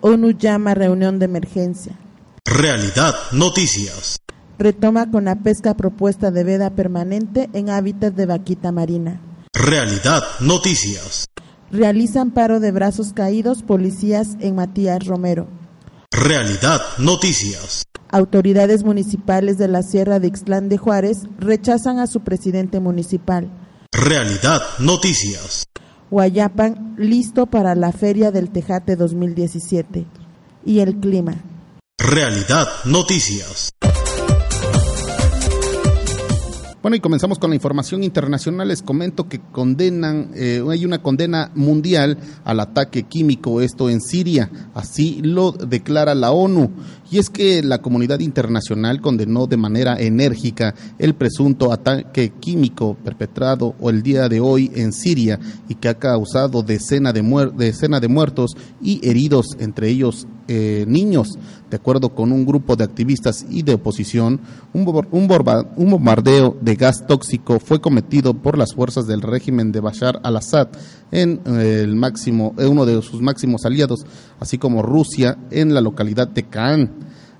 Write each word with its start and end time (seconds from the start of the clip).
ONU 0.00 0.32
llama 0.32 0.74
reunión 0.74 1.18
de 1.18 1.24
emergencia. 1.24 1.98
Realidad 2.44 3.14
Noticias. 3.32 4.18
Retoma 4.58 5.10
con 5.10 5.24
la 5.24 5.36
pesca 5.36 5.74
propuesta 5.74 6.30
de 6.30 6.44
veda 6.44 6.70
permanente 6.70 7.50
en 7.52 7.70
hábitats 7.70 8.16
de 8.16 8.26
vaquita 8.26 8.70
marina. 8.70 9.20
Realidad 9.54 10.24
Noticias. 10.40 11.26
Realizan 11.70 12.32
paro 12.32 12.58
de 12.58 12.72
brazos 12.72 13.12
caídos 13.12 13.62
policías 13.62 14.36
en 14.40 14.56
Matías 14.56 15.06
Romero. 15.06 15.46
Realidad 16.10 16.82
Noticias. 16.98 17.84
Autoridades 18.10 18.82
municipales 18.82 19.56
de 19.56 19.68
la 19.68 19.84
Sierra 19.84 20.18
de 20.18 20.26
Ixtlán 20.26 20.68
de 20.68 20.76
Juárez 20.76 21.22
rechazan 21.38 22.00
a 22.00 22.08
su 22.08 22.20
presidente 22.20 22.80
municipal. 22.80 23.48
Realidad 23.92 24.60
Noticias. 24.80 25.66
Guayapan 26.10 26.96
listo 26.98 27.46
para 27.46 27.76
la 27.76 27.92
Feria 27.92 28.32
del 28.32 28.50
Tejate 28.50 28.96
2017. 28.96 30.04
Y 30.66 30.80
el 30.80 30.96
clima. 30.96 31.36
Realidad 31.96 32.66
Noticias. 32.84 33.70
Bueno, 36.84 36.96
y 36.96 37.00
comenzamos 37.00 37.38
con 37.38 37.48
la 37.48 37.56
información 37.56 38.04
internacional. 38.04 38.68
Les 38.68 38.82
comento 38.82 39.26
que 39.26 39.40
condenan, 39.40 40.32
eh, 40.34 40.62
hay 40.68 40.84
una 40.84 41.02
condena 41.02 41.50
mundial 41.54 42.18
al 42.44 42.60
ataque 42.60 43.04
químico, 43.04 43.62
esto 43.62 43.88
en 43.88 44.02
Siria. 44.02 44.50
Así 44.74 45.22
lo 45.22 45.52
declara 45.52 46.14
la 46.14 46.30
ONU. 46.30 46.72
Y 47.10 47.18
es 47.18 47.30
que 47.30 47.62
la 47.62 47.78
comunidad 47.78 48.20
internacional 48.20 49.00
condenó 49.00 49.46
de 49.46 49.56
manera 49.56 49.96
enérgica 50.00 50.74
el 50.98 51.14
presunto 51.14 51.72
ataque 51.72 52.32
químico 52.40 52.96
perpetrado 53.04 53.74
el 53.82 54.02
día 54.02 54.28
de 54.28 54.40
hoy 54.40 54.70
en 54.74 54.92
Siria 54.92 55.38
y 55.68 55.74
que 55.74 55.88
ha 55.88 55.98
causado 55.98 56.62
decenas 56.62 57.14
de, 57.14 57.22
de 57.22 58.08
muertos 58.08 58.56
y 58.82 59.06
heridos, 59.08 59.56
entre 59.58 59.88
ellos 59.88 60.26
eh, 60.48 60.84
niños. 60.86 61.38
De 61.70 61.76
acuerdo 61.76 62.10
con 62.10 62.30
un 62.30 62.44
grupo 62.44 62.76
de 62.76 62.84
activistas 62.84 63.46
y 63.50 63.62
de 63.62 63.74
oposición, 63.74 64.40
un, 64.72 64.86
un 65.10 65.90
bombardeo 65.90 66.56
de 66.60 66.76
gas 66.76 67.06
tóxico 67.06 67.58
fue 67.58 67.80
cometido 67.80 68.34
por 68.34 68.58
las 68.58 68.74
fuerzas 68.74 69.06
del 69.06 69.22
régimen 69.22 69.72
de 69.72 69.80
Bashar 69.80 70.20
al-Assad 70.22 70.68
en 71.10 71.40
eh, 71.46 71.80
el 71.82 71.96
máximo, 71.96 72.54
uno 72.58 72.84
de 72.84 73.00
sus 73.02 73.22
máximos 73.22 73.64
aliados, 73.64 74.04
así 74.38 74.58
como 74.58 74.82
Rusia 74.82 75.38
en 75.50 75.72
la 75.72 75.80
localidad 75.80 76.28
de 76.28 76.44
Khan. 76.44 76.93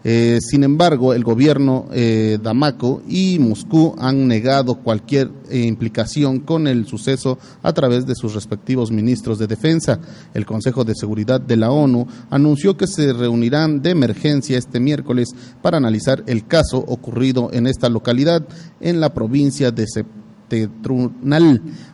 Eh, 0.06 0.38
sin 0.42 0.64
embargo, 0.64 1.14
el 1.14 1.24
gobierno 1.24 1.86
eh, 1.90 2.38
Damaco 2.42 3.02
y 3.08 3.38
Moscú 3.38 3.94
han 3.98 4.28
negado 4.28 4.74
cualquier 4.74 5.30
eh, 5.48 5.60
implicación 5.60 6.40
con 6.40 6.68
el 6.68 6.86
suceso 6.86 7.38
a 7.62 7.72
través 7.72 8.04
de 8.04 8.14
sus 8.14 8.34
respectivos 8.34 8.92
ministros 8.92 9.38
de 9.38 9.46
defensa. 9.46 9.98
El 10.34 10.44
Consejo 10.44 10.84
de 10.84 10.94
Seguridad 10.94 11.40
de 11.40 11.56
la 11.56 11.70
ONU 11.70 12.06
anunció 12.28 12.76
que 12.76 12.86
se 12.86 13.14
reunirán 13.14 13.80
de 13.80 13.90
emergencia 13.90 14.58
este 14.58 14.78
miércoles 14.78 15.34
para 15.62 15.78
analizar 15.78 16.22
el 16.26 16.46
caso 16.46 16.84
ocurrido 16.86 17.48
en 17.54 17.66
esta 17.66 17.88
localidad 17.88 18.46
en 18.82 19.00
la 19.00 19.14
provincia 19.14 19.70
de 19.70 19.86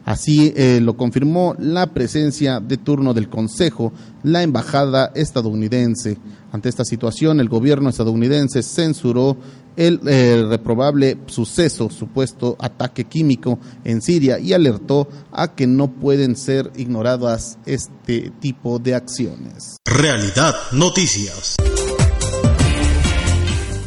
Así 0.04 0.53
eh, 0.56 0.81
lo 0.82 0.97
confirmó 0.97 1.54
la 1.59 1.93
presencia 1.93 2.60
de 2.60 2.76
turno 2.76 3.15
del 3.15 3.28
Consejo, 3.28 3.93
la 4.22 4.43
embajada 4.43 5.12
estadounidense. 5.15 6.19
Ante 6.53 6.69
esta 6.69 6.84
situación, 6.84 7.38
el 7.41 7.48
gobierno 7.48 7.88
estadounidense 7.88 8.62
censuró 8.62 9.37
el 9.76 10.00
eh, 10.06 10.44
reprobable 10.48 11.19
suceso, 11.26 11.91
supuesto 11.91 12.56
ataque 12.59 13.04
químico 13.04 13.59
en 13.84 14.03
Siria 14.03 14.38
y 14.38 14.53
alertó 14.53 15.09
a 15.32 15.54
que 15.54 15.66
no 15.66 15.92
pueden 15.92 16.37
ser 16.37 16.71
ignoradas 16.77 17.59
este 17.66 18.32
tipo 18.41 18.78
de 18.78 18.94
acciones. 18.94 19.77
Realidad 19.84 20.54
Noticias. 20.72 21.56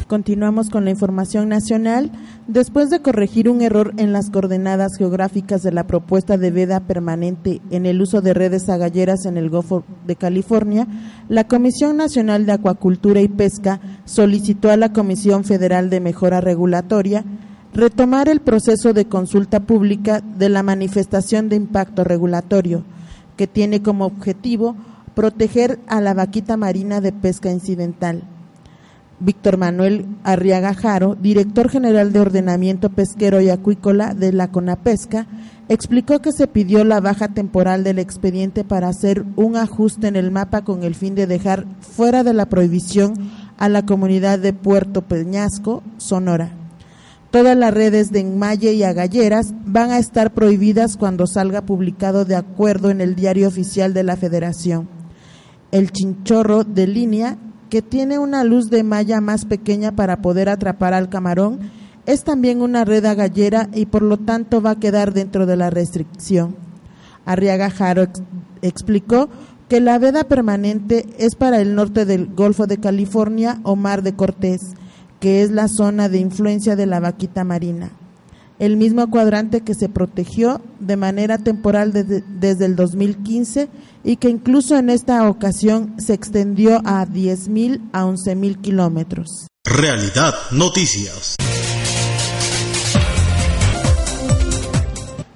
Continuamos 0.08 0.68
con 0.68 0.84
la 0.84 0.90
información 0.90 1.48
nacional. 1.48 2.12
Después 2.46 2.90
de 2.90 3.00
corregir 3.00 3.48
un 3.48 3.62
error 3.62 3.94
en 3.96 4.12
las 4.12 4.28
coordenadas 4.28 4.98
geográficas 4.98 5.62
de 5.62 5.72
la 5.72 5.86
propuesta 5.86 6.36
de 6.36 6.50
veda 6.50 6.80
permanente 6.80 7.62
en 7.70 7.86
el 7.86 8.02
uso 8.02 8.20
de 8.20 8.34
redes 8.34 8.68
agalleras 8.68 9.24
en 9.24 9.38
el 9.38 9.48
Golfo 9.48 9.82
de 10.06 10.16
California, 10.16 10.86
la 11.30 11.44
Comisión 11.44 11.96
Nacional 11.96 12.44
de 12.44 12.52
Acuacultura 12.52 13.22
y 13.22 13.28
Pesca 13.28 13.80
solicitó 14.04 14.70
a 14.70 14.76
la 14.76 14.92
Comisión 14.92 15.44
Federal 15.44 15.88
de 15.88 16.00
Mejora 16.00 16.42
Regulatoria 16.42 17.24
retomar 17.72 18.28
el 18.28 18.40
proceso 18.40 18.92
de 18.92 19.06
consulta 19.06 19.60
pública 19.60 20.20
de 20.20 20.50
la 20.50 20.62
manifestación 20.62 21.48
de 21.48 21.56
impacto 21.56 22.04
regulatorio, 22.04 22.84
que 23.36 23.46
tiene 23.46 23.82
como 23.82 24.04
objetivo 24.04 24.76
proteger 25.14 25.80
a 25.86 26.02
la 26.02 26.12
vaquita 26.12 26.58
marina 26.58 27.00
de 27.00 27.12
pesca 27.12 27.50
incidental 27.50 28.22
Víctor 29.20 29.56
Manuel 29.56 30.06
Arriaga 30.24 30.74
Jaro, 30.74 31.14
director 31.14 31.68
general 31.68 32.12
de 32.12 32.20
Ordenamiento 32.20 32.90
Pesquero 32.90 33.40
y 33.40 33.50
Acuícola 33.50 34.14
de 34.14 34.32
la 34.32 34.48
CONAPESCA, 34.48 35.26
explicó 35.68 36.20
que 36.20 36.32
se 36.32 36.46
pidió 36.46 36.84
la 36.84 37.00
baja 37.00 37.28
temporal 37.28 37.84
del 37.84 37.98
expediente 37.98 38.64
para 38.64 38.88
hacer 38.88 39.24
un 39.36 39.56
ajuste 39.56 40.08
en 40.08 40.16
el 40.16 40.30
mapa 40.30 40.62
con 40.62 40.82
el 40.82 40.94
fin 40.94 41.14
de 41.14 41.26
dejar 41.26 41.64
fuera 41.80 42.24
de 42.24 42.34
la 42.34 42.46
prohibición 42.46 43.14
a 43.56 43.68
la 43.68 43.86
comunidad 43.86 44.38
de 44.38 44.52
Puerto 44.52 45.02
Peñasco, 45.02 45.82
Sonora. 45.96 46.50
Todas 47.30 47.56
las 47.56 47.74
redes 47.74 48.12
de 48.12 48.20
enmalle 48.20 48.74
y 48.74 48.84
agalleras 48.84 49.54
van 49.64 49.90
a 49.90 49.98
estar 49.98 50.32
prohibidas 50.34 50.96
cuando 50.96 51.26
salga 51.26 51.62
publicado 51.62 52.24
de 52.24 52.36
acuerdo 52.36 52.90
en 52.90 53.00
el 53.00 53.16
diario 53.16 53.48
oficial 53.48 53.92
de 53.92 54.04
la 54.04 54.16
Federación. 54.16 54.88
El 55.72 55.90
chinchorro 55.90 56.62
de 56.62 56.86
línea 56.86 57.38
que 57.74 57.82
tiene 57.82 58.20
una 58.20 58.44
luz 58.44 58.70
de 58.70 58.84
malla 58.84 59.20
más 59.20 59.46
pequeña 59.46 59.90
para 59.90 60.22
poder 60.22 60.48
atrapar 60.48 60.94
al 60.94 61.08
camarón, 61.08 61.58
es 62.06 62.22
también 62.22 62.62
una 62.62 62.84
red 62.84 63.04
agallera 63.04 63.68
y 63.74 63.86
por 63.86 64.02
lo 64.02 64.16
tanto 64.16 64.62
va 64.62 64.70
a 64.70 64.78
quedar 64.78 65.12
dentro 65.12 65.44
de 65.44 65.56
la 65.56 65.70
restricción. 65.70 66.54
Arriaga 67.24 67.70
Jaro 67.70 68.06
explicó 68.62 69.28
que 69.68 69.80
la 69.80 69.98
veda 69.98 70.22
permanente 70.22 71.04
es 71.18 71.34
para 71.34 71.60
el 71.60 71.74
norte 71.74 72.04
del 72.04 72.32
Golfo 72.32 72.68
de 72.68 72.78
California 72.78 73.58
o 73.64 73.74
Mar 73.74 74.04
de 74.04 74.14
Cortés, 74.14 74.74
que 75.18 75.42
es 75.42 75.50
la 75.50 75.66
zona 75.66 76.08
de 76.08 76.18
influencia 76.18 76.76
de 76.76 76.86
la 76.86 77.00
vaquita 77.00 77.42
marina. 77.42 77.90
El 78.64 78.76
mismo 78.76 79.10
cuadrante 79.10 79.60
que 79.60 79.74
se 79.74 79.88
protegió 79.88 80.60
de 80.80 80.96
manera 80.96 81.38
temporal 81.38 81.92
desde, 81.92 82.24
desde 82.40 82.64
el 82.64 82.76
2015 82.76 83.68
y 84.02 84.16
que 84.16 84.30
incluso 84.30 84.76
en 84.76 84.90
esta 84.90 85.28
ocasión 85.28 85.94
se 85.98 86.14
extendió 86.14 86.80
a 86.84 87.06
10.000 87.06 87.90
a 87.92 88.04
11.000 88.04 88.60
kilómetros. 88.60 89.46
Realidad 89.64 90.34
Noticias. 90.52 91.36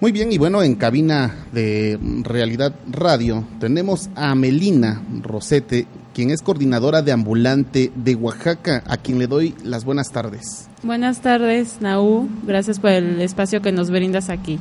Muy 0.01 0.13
bien, 0.13 0.31
y 0.31 0.39
bueno, 0.39 0.63
en 0.63 0.77
cabina 0.77 1.49
de 1.53 1.99
Realidad 2.23 2.73
Radio 2.89 3.45
tenemos 3.59 4.09
a 4.15 4.33
Melina 4.37 5.03
Rosete, 5.23 5.89
quien 6.19 6.33
es 6.33 6.43
coordinadora 6.43 7.01
de 7.01 7.13
ambulante 7.13 7.93
de 7.95 8.17
Oaxaca, 8.17 8.83
a 8.89 8.97
quien 8.97 9.21
le 9.21 9.29
doy 9.29 9.55
las 9.63 9.85
buenas 9.85 10.11
tardes. 10.11 10.69
Buenas 10.83 11.21
tardes, 11.21 11.77
Naú. 11.81 12.29
Gracias 12.45 12.81
por 12.81 12.91
el 12.91 13.21
espacio 13.21 13.63
que 13.63 13.71
nos 13.71 13.89
brindas 13.89 14.29
aquí. 14.29 14.59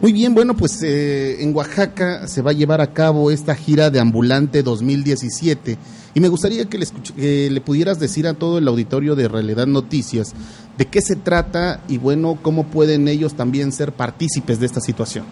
Muy 0.00 0.14
bien, 0.14 0.34
bueno, 0.34 0.56
pues 0.56 0.82
eh, 0.82 1.42
en 1.42 1.54
Oaxaca 1.54 2.26
se 2.26 2.40
va 2.40 2.52
a 2.52 2.54
llevar 2.54 2.80
a 2.80 2.94
cabo 2.94 3.30
esta 3.30 3.54
gira 3.54 3.90
de 3.90 4.00
ambulante 4.00 4.62
2017 4.62 5.76
y 6.14 6.20
me 6.20 6.28
gustaría 6.28 6.64
que 6.70 6.78
le, 6.78 6.86
que 7.14 7.50
le 7.50 7.60
pudieras 7.60 8.00
decir 8.00 8.26
a 8.26 8.32
todo 8.32 8.56
el 8.56 8.66
auditorio 8.66 9.14
de 9.14 9.28
Realidad 9.28 9.66
Noticias 9.66 10.32
de 10.78 10.86
qué 10.86 11.02
se 11.02 11.16
trata 11.16 11.82
y 11.86 11.98
bueno, 11.98 12.38
cómo 12.40 12.64
pueden 12.64 13.08
ellos 13.08 13.34
también 13.34 13.72
ser 13.72 13.92
partícipes 13.92 14.58
de 14.58 14.64
esta 14.64 14.80
situación. 14.80 15.26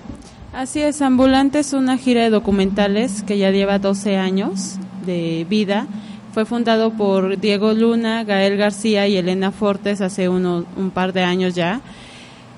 Así 0.53 0.83
es, 0.83 1.01
Ambulante 1.01 1.61
es 1.61 1.73
una 1.73 1.97
gira 1.97 2.25
de 2.25 2.29
documentales 2.29 3.23
que 3.23 3.39
ya 3.39 3.51
lleva 3.51 3.79
12 3.79 4.19
años 4.19 4.77
de 5.05 5.47
vida. 5.49 5.87
Fue 6.33 6.45
fundado 6.45 6.93
por 6.93 7.39
Diego 7.39 7.73
Luna, 7.73 8.25
Gael 8.25 8.57
García 8.57 9.07
y 9.07 9.17
Elena 9.17 9.53
Fortes 9.53 10.01
hace 10.01 10.29
uno, 10.29 10.65
un 10.77 10.91
par 10.91 11.13
de 11.13 11.23
años 11.23 11.55
ya. 11.55 11.81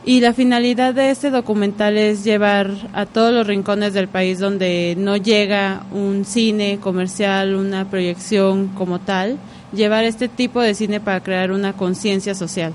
Y 0.06 0.20
la 0.20 0.34
finalidad 0.34 0.92
de 0.92 1.10
este 1.10 1.30
documental 1.30 1.96
es 1.96 2.24
llevar 2.24 2.70
a 2.92 3.06
todos 3.06 3.32
los 3.32 3.46
rincones 3.46 3.94
del 3.94 4.08
país 4.08 4.38
donde 4.38 4.94
no 4.98 5.16
llega 5.16 5.86
un 5.92 6.26
cine 6.26 6.78
comercial, 6.78 7.54
una 7.54 7.88
proyección 7.88 8.68
como 8.68 9.00
tal, 9.00 9.38
llevar 9.74 10.04
este 10.04 10.28
tipo 10.28 10.60
de 10.60 10.74
cine 10.74 11.00
para 11.00 11.22
crear 11.22 11.52
una 11.52 11.72
conciencia 11.72 12.34
social? 12.34 12.72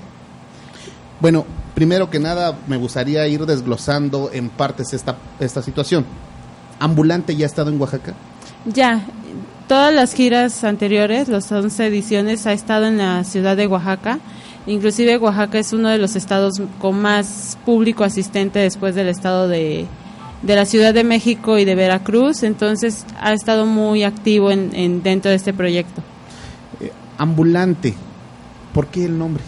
Bueno, 1.20 1.44
primero 1.74 2.10
que 2.10 2.18
nada 2.18 2.58
me 2.66 2.76
gustaría 2.76 3.26
ir 3.26 3.46
desglosando 3.46 4.30
en 4.32 4.48
partes 4.48 4.92
esta, 4.92 5.16
esta 5.38 5.62
situación. 5.62 6.04
¿Ambulante 6.78 7.36
ya 7.36 7.44
ha 7.44 7.46
estado 7.46 7.70
en 7.70 7.80
Oaxaca? 7.80 8.14
Ya, 8.66 9.00
todas 9.68 9.94
las 9.94 10.12
giras 10.12 10.64
anteriores, 10.64 11.28
las 11.28 11.50
11 11.50 11.86
ediciones, 11.86 12.46
ha 12.46 12.52
estado 12.52 12.86
en 12.86 12.98
la 12.98 13.24
ciudad 13.24 13.56
de 13.56 13.66
Oaxaca. 13.66 14.18
Inclusive 14.66 15.16
Oaxaca 15.16 15.58
es 15.58 15.72
uno 15.72 15.88
de 15.88 15.96
los 15.96 16.14
estados 16.14 16.60
con 16.78 17.00
más 17.00 17.56
público 17.64 18.04
asistente 18.04 18.58
después 18.58 18.94
del 18.94 19.08
estado 19.08 19.48
de, 19.48 19.86
de 20.42 20.56
la 20.56 20.66
Ciudad 20.66 20.92
de 20.92 21.04
México 21.04 21.58
y 21.58 21.64
de 21.64 21.74
Veracruz, 21.74 22.42
entonces 22.42 23.06
ha 23.18 23.32
estado 23.32 23.64
muy 23.64 24.04
activo 24.04 24.50
en, 24.50 24.74
en 24.74 25.02
dentro 25.02 25.30
de 25.30 25.36
este 25.36 25.54
proyecto. 25.54 26.02
Ambulante. 27.16 27.94
¿Por 28.74 28.86
qué 28.88 29.06
el 29.06 29.18
nombre? 29.18 29.42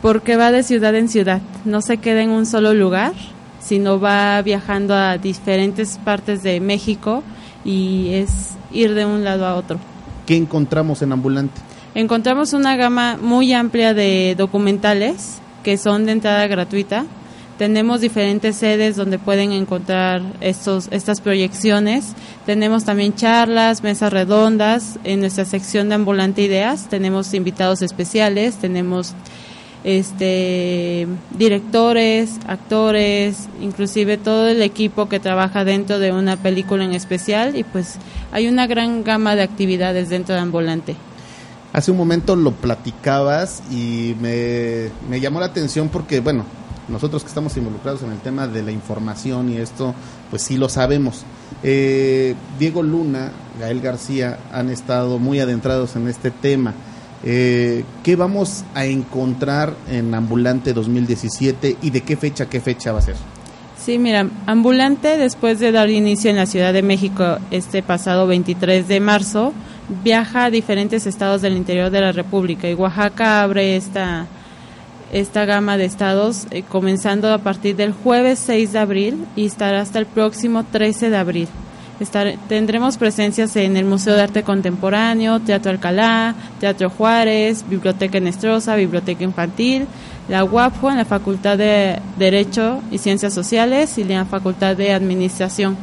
Porque 0.00 0.36
va 0.36 0.50
de 0.50 0.62
ciudad 0.62 0.94
en 0.94 1.08
ciudad, 1.08 1.40
no 1.64 1.82
se 1.82 1.98
queda 1.98 2.22
en 2.22 2.30
un 2.30 2.46
solo 2.46 2.74
lugar, 2.74 3.12
sino 3.60 4.00
va 4.00 4.40
viajando 4.42 4.94
a 4.94 5.18
diferentes 5.18 5.98
partes 5.98 6.42
de 6.42 6.60
México 6.60 7.22
y 7.64 8.10
es 8.14 8.56
ir 8.72 8.94
de 8.94 9.06
un 9.06 9.24
lado 9.24 9.46
a 9.46 9.54
otro. 9.54 9.78
¿Qué 10.26 10.36
encontramos 10.36 11.02
en 11.02 11.12
Ambulante? 11.12 11.60
Encontramos 11.94 12.52
una 12.52 12.76
gama 12.76 13.16
muy 13.20 13.52
amplia 13.52 13.94
de 13.94 14.34
documentales 14.36 15.38
que 15.62 15.78
son 15.78 16.06
de 16.06 16.12
entrada 16.12 16.46
gratuita, 16.46 17.06
tenemos 17.58 18.00
diferentes 18.00 18.56
sedes 18.56 18.96
donde 18.96 19.20
pueden 19.20 19.52
encontrar 19.52 20.22
estos, 20.40 20.88
estas 20.90 21.20
proyecciones. 21.20 22.14
Tenemos 22.46 22.84
también 22.84 23.14
charlas, 23.14 23.84
mesas 23.84 24.12
redondas. 24.12 24.98
En 25.04 25.20
nuestra 25.20 25.44
sección 25.44 25.88
de 25.88 25.94
Ambulante 25.94 26.42
Ideas 26.42 26.88
tenemos 26.88 27.32
invitados 27.32 27.80
especiales, 27.82 28.56
tenemos 28.56 29.14
este 29.84 31.06
directores, 31.36 32.38
actores, 32.46 33.48
inclusive 33.60 34.16
todo 34.16 34.48
el 34.48 34.62
equipo 34.62 35.08
que 35.08 35.20
trabaja 35.20 35.64
dentro 35.64 35.98
de 35.98 36.10
una 36.10 36.36
película 36.36 36.84
en 36.84 36.92
especial 36.92 37.54
y 37.54 37.64
pues 37.64 37.96
hay 38.32 38.48
una 38.48 38.66
gran 38.66 39.04
gama 39.04 39.36
de 39.36 39.42
actividades 39.42 40.08
dentro 40.08 40.34
de 40.34 40.40
Ambulante. 40.40 40.96
Hace 41.72 41.90
un 41.90 41.96
momento 41.96 42.34
lo 42.36 42.52
platicabas 42.52 43.62
y 43.70 44.14
me, 44.20 44.90
me 45.10 45.20
llamó 45.20 45.40
la 45.40 45.46
atención 45.46 45.88
porque, 45.88 46.20
bueno, 46.20 46.44
nosotros 46.88 47.22
que 47.22 47.28
estamos 47.28 47.56
involucrados 47.56 48.02
en 48.02 48.12
el 48.12 48.18
tema 48.18 48.46
de 48.46 48.62
la 48.62 48.70
información 48.70 49.50
y 49.50 49.56
esto, 49.56 49.94
pues 50.30 50.42
sí 50.42 50.56
lo 50.56 50.68
sabemos. 50.68 51.24
Eh, 51.62 52.34
Diego 52.58 52.82
Luna, 52.82 53.32
Gael 53.58 53.80
García 53.80 54.38
han 54.52 54.70
estado 54.70 55.18
muy 55.18 55.40
adentrados 55.40 55.96
en 55.96 56.08
este 56.08 56.30
tema. 56.30 56.74
Eh, 57.26 57.84
¿Qué 58.02 58.16
vamos 58.16 58.64
a 58.74 58.84
encontrar 58.84 59.74
en 59.90 60.14
Ambulante 60.14 60.74
2017 60.74 61.78
y 61.80 61.90
de 61.90 62.02
qué 62.02 62.16
fecha, 62.16 62.50
qué 62.50 62.60
fecha 62.60 62.92
va 62.92 62.98
a 62.98 63.02
ser? 63.02 63.16
Sí, 63.78 63.98
mira, 63.98 64.28
Ambulante, 64.46 65.16
después 65.16 65.58
de 65.58 65.72
dar 65.72 65.88
inicio 65.88 66.30
en 66.30 66.36
la 66.36 66.46
Ciudad 66.46 66.72
de 66.74 66.82
México 66.82 67.38
este 67.50 67.82
pasado 67.82 68.26
23 68.26 68.88
de 68.88 69.00
marzo, 69.00 69.54
viaja 70.02 70.44
a 70.44 70.50
diferentes 70.50 71.06
estados 71.06 71.40
del 71.40 71.56
interior 71.56 71.90
de 71.90 72.02
la 72.02 72.12
República 72.12 72.68
y 72.68 72.74
Oaxaca 72.74 73.42
abre 73.42 73.76
esta 73.76 74.26
esta 75.12 75.44
gama 75.44 75.76
de 75.76 75.84
estados 75.84 76.46
eh, 76.50 76.64
comenzando 76.68 77.32
a 77.32 77.38
partir 77.38 77.76
del 77.76 77.92
jueves 77.92 78.40
6 78.40 78.72
de 78.72 78.78
abril 78.78 79.26
y 79.36 79.46
estará 79.46 79.80
hasta 79.80 80.00
el 80.00 80.06
próximo 80.06 80.64
13 80.64 81.08
de 81.08 81.16
abril. 81.16 81.48
Tendremos 82.48 82.96
presencias 82.96 83.56
en 83.56 83.76
el 83.76 83.84
Museo 83.84 84.14
de 84.14 84.22
Arte 84.22 84.42
Contemporáneo, 84.42 85.40
Teatro 85.40 85.70
Alcalá, 85.70 86.34
Teatro 86.60 86.90
Juárez, 86.90 87.64
Biblioteca 87.68 88.20
Nestrosa, 88.20 88.76
Biblioteca 88.76 89.24
Infantil, 89.24 89.86
la 90.28 90.44
UAPJO 90.44 90.90
en 90.90 90.96
la 90.96 91.04
Facultad 91.04 91.58
de 91.58 92.00
Derecho 92.18 92.80
y 92.90 92.98
Ciencias 92.98 93.34
Sociales 93.34 93.98
y 93.98 94.04
la 94.04 94.24
Facultad 94.24 94.76
de 94.76 94.92
Administración. 94.92 95.76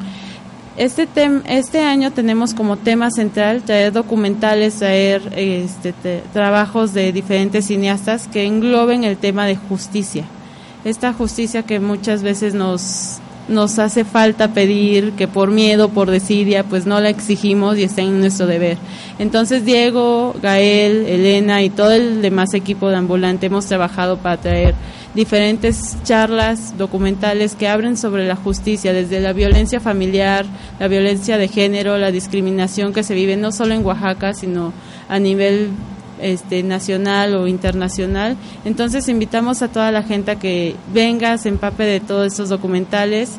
Este, 0.78 1.08
este 1.48 1.82
año 1.82 2.12
tenemos 2.12 2.54
como 2.54 2.78
tema 2.78 3.12
central 3.12 3.62
traer 3.64 3.92
documentales, 3.92 4.76
traer 4.76 5.22
este, 5.36 5.94
trabajos 6.34 6.94
de 6.94 7.12
diferentes 7.12 7.66
cineastas 7.66 8.28
que 8.28 8.46
engloben 8.46 9.04
el 9.04 9.18
tema 9.18 9.46
de 9.46 9.58
justicia. 9.58 10.24
Esta 10.86 11.14
justicia 11.14 11.64
que 11.64 11.80
muchas 11.80 12.24
veces 12.24 12.54
nos, 12.54 13.20
nos 13.52 13.80
hace 13.80 14.04
falta 14.04 14.54
pedir, 14.54 15.12
que 15.14 15.28
por 15.28 15.52
miedo, 15.52 15.90
por 15.90 16.10
desidia, 16.10 16.64
pues 16.64 16.86
no 16.86 17.00
la 17.00 17.10
exigimos 17.10 17.78
y 17.78 17.84
está 17.84 18.02
en 18.02 18.20
nuestro 18.20 18.48
deber. 18.48 18.78
Entonces 19.20 19.66
Diego, 19.66 20.34
Gael, 20.42 21.06
Elena 21.06 21.62
y 21.62 21.70
todo 21.70 21.92
el 21.92 22.22
demás 22.22 22.54
equipo 22.54 22.90
de 22.90 22.96
Ambulante 22.96 23.48
hemos 23.48 23.66
trabajado 23.66 24.18
para 24.18 24.38
traer 24.38 24.76
diferentes 25.14 25.98
charlas 26.04 26.78
documentales 26.78 27.56
que 27.56 27.68
abren 27.68 27.98
sobre 27.98 28.26
la 28.26 28.36
justicia, 28.36 28.94
desde 28.94 29.20
la 29.20 29.34
violencia 29.34 29.80
familiar, 29.80 30.46
la 30.80 30.88
violencia 30.88 31.38
de 31.38 31.48
género, 31.48 31.98
la 31.98 32.12
discriminación 32.12 32.94
que 32.94 33.04
se 33.04 33.14
vive 33.14 33.36
no 33.36 33.52
solo 33.52 33.74
en 33.74 33.86
Oaxaca, 33.86 34.34
sino 34.34 34.74
a 35.10 35.20
nivel 35.20 35.70
este, 36.22 36.64
nacional 36.64 37.36
o 37.36 37.48
internacional. 37.48 38.38
Entonces 38.66 39.08
invitamos 39.08 39.62
a 39.62 39.68
toda 39.68 39.92
la 39.92 40.04
gente 40.04 40.32
a 40.32 40.36
que 40.40 40.76
venga, 40.94 41.38
se 41.38 41.50
empape 41.50 41.84
de 41.84 42.00
todos 42.00 42.28
estos 42.28 42.50
documentales. 42.50 43.34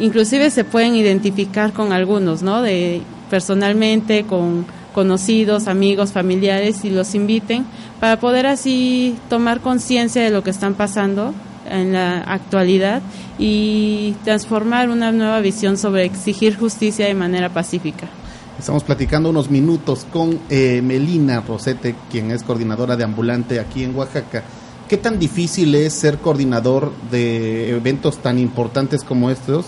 Inclusive 0.00 0.50
se 0.50 0.64
pueden 0.64 0.94
identificar 0.94 1.72
con 1.72 1.92
algunos, 1.92 2.42
¿no? 2.42 2.62
De 2.62 3.00
personalmente, 3.30 4.24
con 4.24 4.66
conocidos, 4.94 5.68
amigos, 5.68 6.12
familiares 6.12 6.84
y 6.84 6.90
los 6.90 7.14
inviten 7.14 7.66
para 8.00 8.18
poder 8.18 8.46
así 8.46 9.14
tomar 9.28 9.60
conciencia 9.60 10.22
de 10.22 10.30
lo 10.30 10.42
que 10.42 10.48
están 10.50 10.74
pasando 10.74 11.34
en 11.70 11.92
la 11.92 12.20
actualidad 12.20 13.02
y 13.38 14.14
transformar 14.24 14.88
una 14.88 15.12
nueva 15.12 15.40
visión 15.40 15.76
sobre 15.76 16.04
exigir 16.04 16.56
justicia 16.56 17.06
de 17.06 17.14
manera 17.14 17.50
pacífica. 17.50 18.08
Estamos 18.58 18.84
platicando 18.84 19.30
unos 19.30 19.50
minutos 19.50 20.06
con 20.10 20.38
eh, 20.48 20.80
Melina 20.82 21.40
Rosete, 21.40 21.94
quien 22.10 22.30
es 22.30 22.42
coordinadora 22.42 22.96
de 22.96 23.04
ambulante 23.04 23.60
aquí 23.60 23.84
en 23.84 23.94
Oaxaca. 23.94 24.44
¿Qué 24.88 24.96
tan 24.96 25.18
difícil 25.18 25.74
es 25.74 25.92
ser 25.92 26.18
coordinador 26.18 26.92
de 27.10 27.70
eventos 27.70 28.18
tan 28.18 28.38
importantes 28.38 29.04
como 29.04 29.30
estos? 29.30 29.66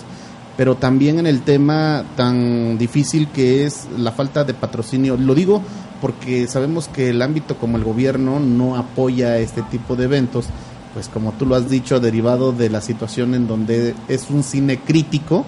pero 0.59 0.75
también 0.75 1.21
en 1.21 1.29
el 1.29 1.43
tema 1.43 2.03
tan 2.17 2.79
difícil 2.79 3.29
que 3.29 3.65
es 3.65 3.87
la 3.97 4.11
falta 4.11 4.43
de 4.43 4.55
patrocinio. 4.55 5.17
Lo 5.17 5.37
digo 5.37 5.63
porque 6.01 6.49
sabemos 6.49 6.89
que 6.89 7.11
el 7.11 7.23
ámbito 7.23 7.57
como 7.57 7.77
el 7.77 7.85
gobierno 7.85 8.41
no 8.41 8.77
apoya 8.77 9.39
este 9.39 9.63
tipo 9.63 9.95
de 9.95 10.07
eventos, 10.07 10.47
pues 10.95 11.09
como 11.09 11.31
tú 11.31 11.47
lo 11.47 11.55
has 11.55 11.71
dicho, 11.71 12.01
derivado 12.01 12.51
de 12.51 12.71
la 12.71 12.81
situación 12.81 13.37
en 13.37 13.47
donde 13.47 13.95
es 14.09 14.31
un 14.31 14.43
cine 14.43 14.81
crítico 14.81 15.47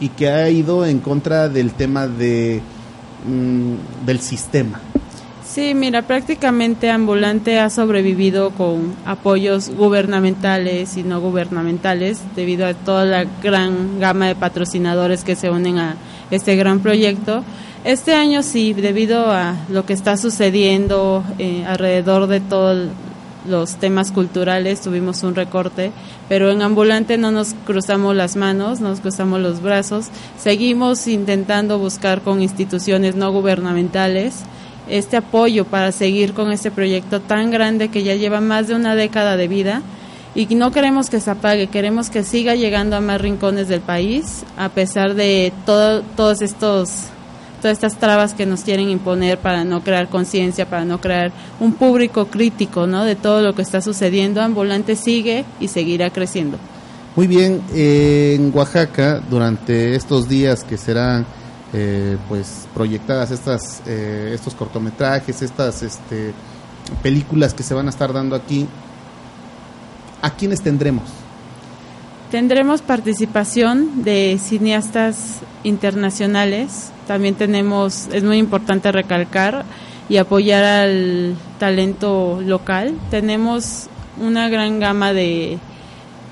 y 0.00 0.08
que 0.08 0.28
ha 0.28 0.48
ido 0.48 0.84
en 0.86 0.98
contra 0.98 1.48
del 1.48 1.72
tema 1.72 2.08
de 2.08 2.60
mm, 3.26 4.04
del 4.06 4.20
sistema. 4.20 4.80
Sí, 5.52 5.74
mira, 5.74 6.02
prácticamente 6.02 6.90
Ambulante 6.90 7.58
ha 7.58 7.70
sobrevivido 7.70 8.50
con 8.50 8.94
apoyos 9.04 9.68
gubernamentales 9.68 10.96
y 10.96 11.02
no 11.02 11.20
gubernamentales 11.20 12.20
debido 12.36 12.66
a 12.66 12.74
toda 12.74 13.04
la 13.04 13.24
gran 13.42 13.98
gama 13.98 14.28
de 14.28 14.36
patrocinadores 14.36 15.24
que 15.24 15.34
se 15.34 15.50
unen 15.50 15.78
a 15.78 15.96
este 16.30 16.54
gran 16.54 16.78
proyecto. 16.78 17.42
Este 17.82 18.14
año 18.14 18.44
sí, 18.44 18.74
debido 18.74 19.32
a 19.32 19.56
lo 19.68 19.84
que 19.86 19.92
está 19.92 20.16
sucediendo 20.16 21.24
eh, 21.40 21.64
alrededor 21.66 22.28
de 22.28 22.38
todos 22.38 22.88
los 23.50 23.76
temas 23.76 24.12
culturales, 24.12 24.80
tuvimos 24.80 25.22
un 25.22 25.34
recorte, 25.34 25.92
pero 26.28 26.50
en 26.50 26.62
Ambulante 26.62 27.18
no 27.18 27.30
nos 27.30 27.54
cruzamos 27.66 28.16
las 28.16 28.36
manos, 28.36 28.80
nos 28.80 29.00
cruzamos 29.00 29.40
los 29.40 29.60
brazos, 29.60 30.06
seguimos 30.38 31.06
intentando 31.06 31.78
buscar 31.78 32.22
con 32.22 32.40
instituciones 32.40 33.16
no 33.16 33.32
gubernamentales 33.32 34.44
este 34.88 35.16
apoyo 35.16 35.64
para 35.64 35.92
seguir 35.92 36.34
con 36.34 36.52
este 36.52 36.70
proyecto 36.70 37.20
tan 37.20 37.50
grande 37.50 37.88
que 37.88 38.02
ya 38.02 38.14
lleva 38.14 38.40
más 38.40 38.68
de 38.68 38.74
una 38.74 38.94
década 38.94 39.36
de 39.36 39.48
vida. 39.48 39.82
Y 40.34 40.46
no 40.54 40.70
queremos 40.70 41.10
que 41.10 41.20
se 41.20 41.30
apague, 41.30 41.66
queremos 41.66 42.08
que 42.08 42.22
siga 42.22 42.54
llegando 42.54 42.96
a 42.96 43.00
más 43.00 43.20
rincones 43.20 43.66
del 43.68 43.80
país 43.80 44.44
a 44.56 44.68
pesar 44.68 45.14
de 45.14 45.52
todo, 45.66 46.02
todos 46.16 46.40
estos 46.40 47.06
todas 47.60 47.76
estas 47.76 47.98
trabas 47.98 48.34
que 48.34 48.46
nos 48.46 48.62
quieren 48.62 48.88
imponer 48.88 49.38
para 49.38 49.64
no 49.64 49.82
crear 49.82 50.08
conciencia, 50.08 50.68
para 50.68 50.84
no 50.84 51.00
crear 51.00 51.32
un 51.60 51.74
público 51.74 52.26
crítico 52.26 52.86
¿no? 52.86 53.04
de 53.04 53.16
todo 53.16 53.42
lo 53.42 53.54
que 53.54 53.62
está 53.62 53.80
sucediendo. 53.80 54.40
Ambulante 54.40 54.96
sigue 54.96 55.44
y 55.60 55.68
seguirá 55.68 56.10
creciendo. 56.10 56.58
Muy 57.16 57.26
bien, 57.26 57.60
en 57.74 58.52
Oaxaca, 58.54 59.20
durante 59.28 59.94
estos 59.94 60.28
días 60.28 60.64
que 60.64 60.76
serán 60.76 61.26
eh, 61.72 62.16
pues 62.28 62.66
proyectadas 62.74 63.30
estas 63.30 63.82
eh, 63.86 64.32
estos 64.34 64.54
cortometrajes, 64.54 65.42
estas 65.42 65.82
este, 65.82 66.32
películas 67.02 67.54
que 67.54 67.62
se 67.62 67.74
van 67.74 67.86
a 67.86 67.90
estar 67.90 68.12
dando 68.12 68.34
aquí, 68.34 68.66
¿a 70.22 70.30
quiénes 70.30 70.62
tendremos? 70.62 71.04
Tendremos 72.30 72.80
participación 72.80 74.04
de 74.04 74.38
cineastas 74.40 75.40
internacionales. 75.64 76.92
También 77.08 77.34
tenemos, 77.34 78.06
es 78.12 78.22
muy 78.22 78.38
importante 78.38 78.92
recalcar 78.92 79.64
y 80.08 80.16
apoyar 80.18 80.62
al 80.62 81.34
talento 81.58 82.40
local. 82.40 82.94
Tenemos 83.10 83.88
una 84.20 84.48
gran 84.48 84.78
gama 84.78 85.12
de 85.12 85.58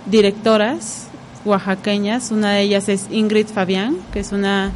directoras 0.06 1.08
oaxaqueñas. 1.44 2.30
Una 2.30 2.52
de 2.52 2.62
ellas 2.62 2.88
es 2.88 3.08
Ingrid 3.10 3.48
Fabián, 3.48 3.96
que 4.12 4.20
es 4.20 4.30
una 4.30 4.70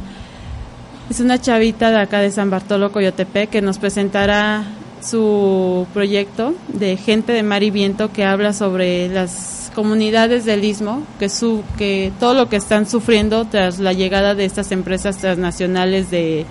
es 1.09 1.19
una 1.19 1.39
chavita 1.39 1.91
de 1.91 1.99
acá 1.99 2.19
de 2.19 2.31
San 2.31 2.49
Bartolo 2.49 2.91
Coyotepec 2.91 3.49
que 3.49 3.61
nos 3.61 3.77
presentará 3.77 4.63
su 5.03 5.85
proyecto 5.93 6.53
de 6.67 6.97
Gente 6.97 7.33
de 7.33 7.43
Mar 7.43 7.63
y 7.63 7.71
Viento 7.71 8.11
que 8.11 8.25
habla 8.25 8.53
sobre 8.53 9.09
las 9.09 9.71
comunidades 9.75 10.45
del 10.45 10.63
istmo, 10.63 11.03
que, 11.19 11.29
su, 11.29 11.63
que 11.77 12.11
todo 12.19 12.33
lo 12.33 12.49
que 12.49 12.55
están 12.55 12.87
sufriendo 12.87 13.45
tras 13.45 13.79
la 13.79 13.93
llegada 13.93 14.35
de 14.35 14.45
estas 14.45 14.71
empresas 14.71 15.17
transnacionales 15.17 16.09
de 16.09 16.45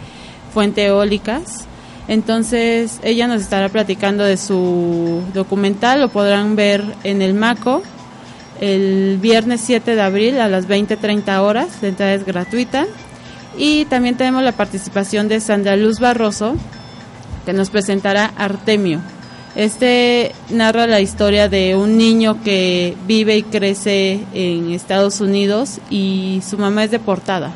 fuente 0.52 0.87
eólicas. 0.87 1.66
Entonces 2.09 3.00
ella 3.04 3.28
nos 3.28 3.42
estará 3.42 3.68
platicando 3.68 4.25
de 4.25 4.37
su 4.37 5.23
documental, 5.32 6.00
lo 6.00 6.09
podrán 6.09 6.56
ver 6.56 6.82
en 7.04 7.23
el 7.23 7.35
MACO 7.35 7.82
el 8.62 9.18
viernes 9.21 9.61
7 9.61 9.97
de 9.97 10.02
abril 10.02 10.40
a 10.40 10.47
las 10.47 10.68
20.30 10.68 11.40
horas, 11.40 11.68
la 11.82 11.88
entrada 11.88 12.14
es 12.14 12.25
gratuita. 12.25 12.87
Y 13.59 13.87
también 13.87 14.16
tenemos 14.16 14.44
la 14.44 14.52
participación 14.52 15.26
de 15.26 15.40
Sandra 15.40 15.76
Luz 15.76 15.99
Barroso, 15.99 16.54
que 17.44 17.52
nos 17.52 17.70
presentará 17.70 18.32
Artemio. 18.37 19.00
Este 19.54 20.32
narra 20.50 20.87
la 20.87 21.00
historia 21.00 21.49
de 21.49 21.76
un 21.76 21.99
niño 21.99 22.42
que 22.42 22.96
vive 23.06 23.37
y 23.37 23.42
crece 23.42 24.25
en 24.32 24.72
Estados 24.72 25.20
Unidos 25.20 25.78
y 25.90 26.42
su 26.49 26.56
mamá 26.56 26.84
es 26.84 26.90
deportada. 26.90 27.52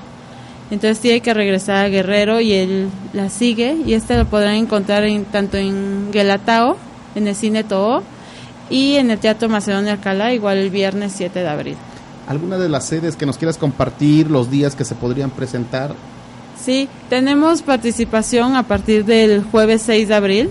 Entonces 0.70 0.98
tiene 0.98 1.20
que 1.20 1.32
regresar 1.32 1.76
a 1.86 1.88
Guerrero 1.88 2.40
y 2.40 2.52
él 2.52 2.88
la 3.12 3.30
sigue 3.30 3.76
y 3.86 3.94
este 3.94 4.16
lo 4.16 4.26
podrán 4.26 4.56
encontrar 4.56 5.04
en, 5.04 5.24
tanto 5.24 5.56
en 5.56 6.10
Guelatao, 6.12 6.76
en 7.14 7.28
el 7.28 7.34
Cine 7.34 7.64
Toho 7.64 8.02
y 8.68 8.96
en 8.96 9.10
el 9.10 9.18
Teatro 9.18 9.48
Macedonia 9.48 9.92
Alcalá, 9.92 10.34
igual 10.34 10.58
el 10.58 10.70
viernes 10.70 11.12
7 11.16 11.38
de 11.38 11.48
abril. 11.48 11.76
¿Alguna 12.26 12.58
de 12.58 12.68
las 12.68 12.84
sedes 12.84 13.16
que 13.16 13.24
nos 13.24 13.38
quieras 13.38 13.56
compartir, 13.56 14.30
los 14.30 14.50
días 14.50 14.74
que 14.74 14.84
se 14.84 14.96
podrían 14.96 15.30
presentar? 15.30 15.94
Sí, 16.62 16.88
tenemos 17.08 17.62
participación 17.62 18.56
a 18.56 18.64
partir 18.64 19.04
del 19.04 19.44
jueves 19.44 19.82
6 19.82 20.08
de 20.08 20.14
abril. 20.14 20.50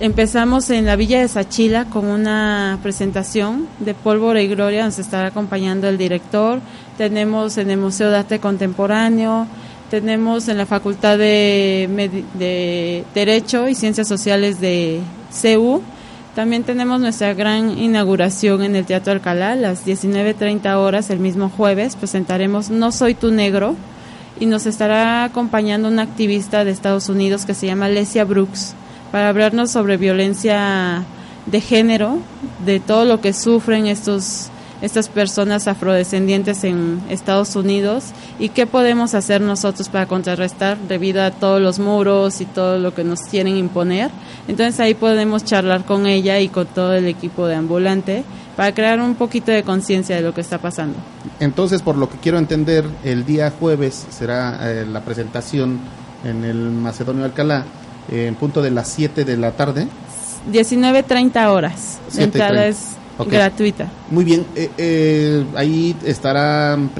Empezamos 0.00 0.70
en 0.70 0.86
la 0.86 0.96
Villa 0.96 1.20
de 1.20 1.28
Sachila 1.28 1.86
con 1.86 2.06
una 2.06 2.78
presentación 2.82 3.68
de 3.78 3.94
Pólvora 3.94 4.42
y 4.42 4.48
Gloria, 4.48 4.84
nos 4.84 4.98
estará 4.98 5.28
acompañando 5.28 5.88
el 5.88 5.96
director. 5.96 6.60
Tenemos 6.98 7.56
en 7.58 7.70
el 7.70 7.78
Museo 7.78 8.10
de 8.10 8.18
Arte 8.18 8.40
Contemporáneo, 8.40 9.46
tenemos 9.90 10.48
en 10.48 10.58
la 10.58 10.66
Facultad 10.66 11.16
de, 11.16 12.10
de 12.34 13.04
Derecho 13.14 13.68
y 13.68 13.74
Ciencias 13.74 14.08
Sociales 14.08 14.60
de 14.60 15.00
CEU 15.30 15.82
también 16.34 16.64
tenemos 16.64 17.00
nuestra 17.00 17.32
gran 17.32 17.78
inauguración 17.78 18.64
en 18.64 18.74
el 18.74 18.86
Teatro 18.86 19.12
Alcalá, 19.12 19.52
a 19.52 19.56
las 19.56 19.86
19.30 19.86 20.74
horas 20.74 21.08
el 21.10 21.20
mismo 21.20 21.48
jueves. 21.48 21.94
Presentaremos 21.94 22.70
No 22.70 22.90
Soy 22.90 23.14
Tu 23.14 23.30
Negro 23.30 23.76
y 24.40 24.46
nos 24.46 24.66
estará 24.66 25.24
acompañando 25.24 25.88
una 25.88 26.02
activista 26.02 26.64
de 26.64 26.70
Estados 26.70 27.08
Unidos 27.08 27.46
que 27.46 27.54
se 27.54 27.66
llama 27.66 27.88
Lesia 27.88 28.24
Brooks 28.24 28.74
para 29.12 29.28
hablarnos 29.28 29.70
sobre 29.70 29.96
violencia 29.96 31.04
de 31.46 31.60
género, 31.60 32.18
de 32.64 32.80
todo 32.80 33.04
lo 33.04 33.20
que 33.20 33.32
sufren 33.32 33.86
estos 33.86 34.50
estas 34.82 35.08
personas 35.08 35.66
afrodescendientes 35.66 36.62
en 36.62 37.00
Estados 37.08 37.56
Unidos 37.56 38.06
y 38.38 38.50
qué 38.50 38.66
podemos 38.66 39.14
hacer 39.14 39.40
nosotros 39.40 39.88
para 39.88 40.06
contrarrestar 40.06 40.76
debido 40.76 41.22
a 41.22 41.30
todos 41.30 41.58
los 41.58 41.78
muros 41.78 42.42
y 42.42 42.44
todo 42.44 42.78
lo 42.78 42.92
que 42.92 43.02
nos 43.02 43.20
quieren 43.22 43.56
imponer. 43.56 44.10
Entonces 44.46 44.78
ahí 44.80 44.92
podemos 44.92 45.42
charlar 45.42 45.86
con 45.86 46.06
ella 46.06 46.38
y 46.40 46.48
con 46.48 46.66
todo 46.66 46.92
el 46.92 47.06
equipo 47.06 47.46
de 47.46 47.54
ambulante 47.54 48.24
para 48.56 48.72
crear 48.74 49.00
un 49.00 49.14
poquito 49.14 49.52
de 49.52 49.62
conciencia 49.62 50.16
de 50.16 50.22
lo 50.22 50.32
que 50.34 50.40
está 50.40 50.58
pasando. 50.58 50.96
Entonces, 51.40 51.82
por 51.82 51.96
lo 51.96 52.08
que 52.08 52.18
quiero 52.18 52.38
entender, 52.38 52.84
el 53.04 53.24
día 53.24 53.52
jueves 53.58 54.06
será 54.10 54.58
eh, 54.62 54.86
la 54.86 55.00
presentación 55.00 55.78
en 56.24 56.44
el 56.44 56.70
Macedonio 56.70 57.24
Alcalá 57.24 57.64
eh, 58.10 58.26
en 58.26 58.34
punto 58.34 58.62
de 58.62 58.70
las 58.70 58.88
7 58.88 59.24
de 59.24 59.36
la 59.36 59.52
tarde. 59.52 59.88
19.30 60.50 61.46
horas. 61.48 61.98
La 62.14 62.24
entrada 62.24 62.66
es 62.66 62.96
gratuita. 63.18 63.88
Muy 64.10 64.24
bien, 64.24 64.44
eh, 64.54 64.70
eh, 64.76 65.46
ahí 65.56 65.96
estarán 66.04 66.90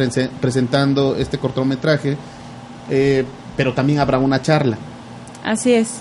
presentando 0.40 1.16
este 1.16 1.38
cortometraje, 1.38 2.16
eh, 2.90 3.24
pero 3.56 3.72
también 3.74 3.98
habrá 3.98 4.18
una 4.18 4.40
charla. 4.40 4.78
Así 5.42 5.72
es. 5.72 6.00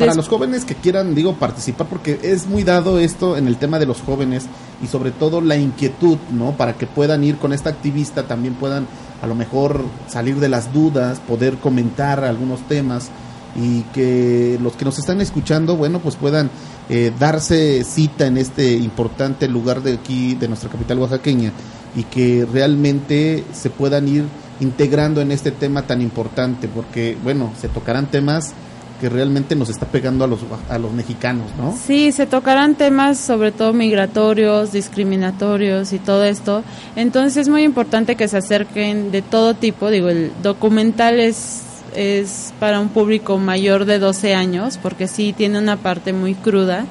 Para 0.00 0.14
los 0.14 0.28
jóvenes 0.28 0.64
que 0.64 0.74
quieran, 0.74 1.14
digo, 1.14 1.34
participar, 1.34 1.86
porque 1.86 2.18
es 2.22 2.46
muy 2.46 2.64
dado 2.64 2.98
esto 2.98 3.36
en 3.36 3.46
el 3.46 3.56
tema 3.56 3.78
de 3.78 3.86
los 3.86 4.00
jóvenes 4.00 4.46
y 4.82 4.86
sobre 4.86 5.10
todo 5.10 5.40
la 5.40 5.56
inquietud, 5.56 6.16
¿no? 6.32 6.52
Para 6.56 6.74
que 6.74 6.86
puedan 6.86 7.22
ir 7.22 7.36
con 7.36 7.52
esta 7.52 7.70
activista, 7.70 8.26
también 8.26 8.54
puedan 8.54 8.86
a 9.20 9.26
lo 9.26 9.34
mejor 9.34 9.84
salir 10.08 10.36
de 10.36 10.48
las 10.48 10.72
dudas, 10.72 11.20
poder 11.20 11.56
comentar 11.56 12.24
algunos 12.24 12.60
temas 12.66 13.10
y 13.54 13.82
que 13.92 14.58
los 14.62 14.74
que 14.74 14.84
nos 14.84 14.98
están 14.98 15.20
escuchando, 15.20 15.76
bueno, 15.76 15.98
pues 15.98 16.16
puedan 16.16 16.50
eh, 16.88 17.12
darse 17.18 17.84
cita 17.84 18.26
en 18.26 18.38
este 18.38 18.72
importante 18.72 19.48
lugar 19.48 19.82
de 19.82 19.94
aquí, 19.94 20.34
de 20.34 20.48
nuestra 20.48 20.70
capital 20.70 20.98
oaxaqueña, 20.98 21.52
y 21.94 22.04
que 22.04 22.46
realmente 22.50 23.44
se 23.52 23.70
puedan 23.70 24.08
ir 24.08 24.24
integrando 24.60 25.20
en 25.20 25.32
este 25.32 25.50
tema 25.50 25.82
tan 25.82 26.00
importante, 26.00 26.68
porque, 26.68 27.18
bueno, 27.22 27.52
se 27.60 27.68
tocarán 27.68 28.06
temas 28.06 28.54
que 29.00 29.08
realmente 29.08 29.56
nos 29.56 29.70
está 29.70 29.86
pegando 29.86 30.24
a 30.24 30.28
los, 30.28 30.40
a 30.68 30.78
los 30.78 30.92
mexicanos, 30.92 31.46
¿no? 31.56 31.76
Sí, 31.76 32.12
se 32.12 32.26
tocarán 32.26 32.74
temas 32.74 33.18
sobre 33.18 33.50
todo 33.50 33.72
migratorios, 33.72 34.72
discriminatorios 34.72 35.92
y 35.92 35.98
todo 35.98 36.24
esto. 36.24 36.62
Entonces 36.96 37.38
es 37.38 37.48
muy 37.48 37.62
importante 37.62 38.16
que 38.16 38.28
se 38.28 38.36
acerquen 38.36 39.10
de 39.10 39.22
todo 39.22 39.54
tipo. 39.54 39.90
Digo, 39.90 40.08
el 40.08 40.32
documental 40.42 41.18
es 41.18 41.64
es 41.94 42.54
para 42.60 42.80
un 42.80 42.88
público 42.88 43.38
mayor 43.38 43.84
de 43.84 43.98
12 43.98 44.34
años, 44.34 44.78
porque 44.78 45.08
sí 45.08 45.32
tiene 45.32 45.58
una 45.58 45.76
parte 45.76 46.12
muy 46.12 46.34
cruda. 46.34 46.86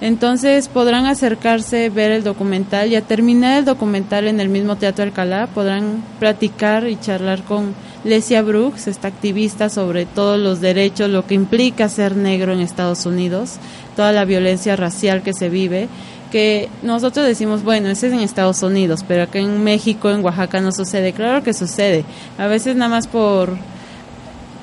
Entonces 0.00 0.68
podrán 0.68 1.06
acercarse, 1.06 1.88
ver 1.88 2.10
el 2.10 2.24
documental 2.24 2.90
y 2.90 2.96
a 2.96 3.02
terminar 3.02 3.58
el 3.58 3.64
documental 3.64 4.26
en 4.26 4.40
el 4.40 4.48
mismo 4.48 4.76
Teatro 4.76 5.04
Alcalá 5.04 5.46
podrán 5.46 6.04
platicar 6.18 6.88
y 6.88 6.96
charlar 6.96 7.42
con 7.44 7.74
Lesia 8.04 8.42
Brooks, 8.42 8.86
esta 8.86 9.08
activista 9.08 9.68
sobre 9.68 10.04
todos 10.06 10.38
los 10.38 10.60
derechos, 10.60 11.10
lo 11.10 11.26
que 11.26 11.34
implica 11.34 11.88
ser 11.88 12.16
negro 12.16 12.52
en 12.52 12.60
Estados 12.60 13.06
Unidos, 13.06 13.56
toda 13.96 14.12
la 14.12 14.24
violencia 14.24 14.76
racial 14.76 15.22
que 15.22 15.32
se 15.32 15.48
vive, 15.48 15.88
que 16.30 16.68
nosotros 16.82 17.26
decimos, 17.26 17.62
bueno, 17.62 17.88
ese 17.88 18.08
es 18.08 18.12
en 18.12 18.20
Estados 18.20 18.62
Unidos, 18.62 19.04
pero 19.06 19.22
acá 19.22 19.38
en 19.38 19.64
México, 19.64 20.10
en 20.10 20.24
Oaxaca 20.24 20.60
no 20.60 20.72
sucede. 20.72 21.12
Claro 21.12 21.42
que 21.42 21.54
sucede. 21.54 22.04
A 22.38 22.46
veces 22.46 22.76
nada 22.76 22.90
más 22.90 23.06
por 23.06 23.56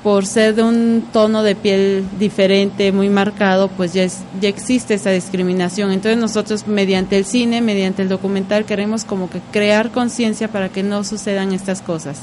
por 0.03 0.25
ser 0.25 0.55
de 0.55 0.63
un 0.63 1.03
tono 1.13 1.43
de 1.43 1.55
piel 1.55 2.03
diferente, 2.19 2.91
muy 2.91 3.09
marcado, 3.09 3.67
pues 3.67 3.93
ya, 3.93 4.07
ya 4.39 4.49
existe 4.49 4.95
esa 4.95 5.11
discriminación. 5.11 5.91
Entonces 5.91 6.17
nosotros 6.17 6.65
mediante 6.67 7.17
el 7.17 7.25
cine, 7.25 7.61
mediante 7.61 8.01
el 8.01 8.09
documental, 8.09 8.65
queremos 8.65 9.05
como 9.05 9.29
que 9.29 9.39
crear 9.51 9.91
conciencia 9.91 10.47
para 10.47 10.69
que 10.69 10.81
no 10.81 11.03
sucedan 11.03 11.53
estas 11.53 11.81
cosas. 11.81 12.21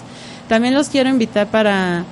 También 0.49 0.75
los 0.75 0.88
quiero 0.88 1.09
invitar 1.09 1.49
para 1.49 2.05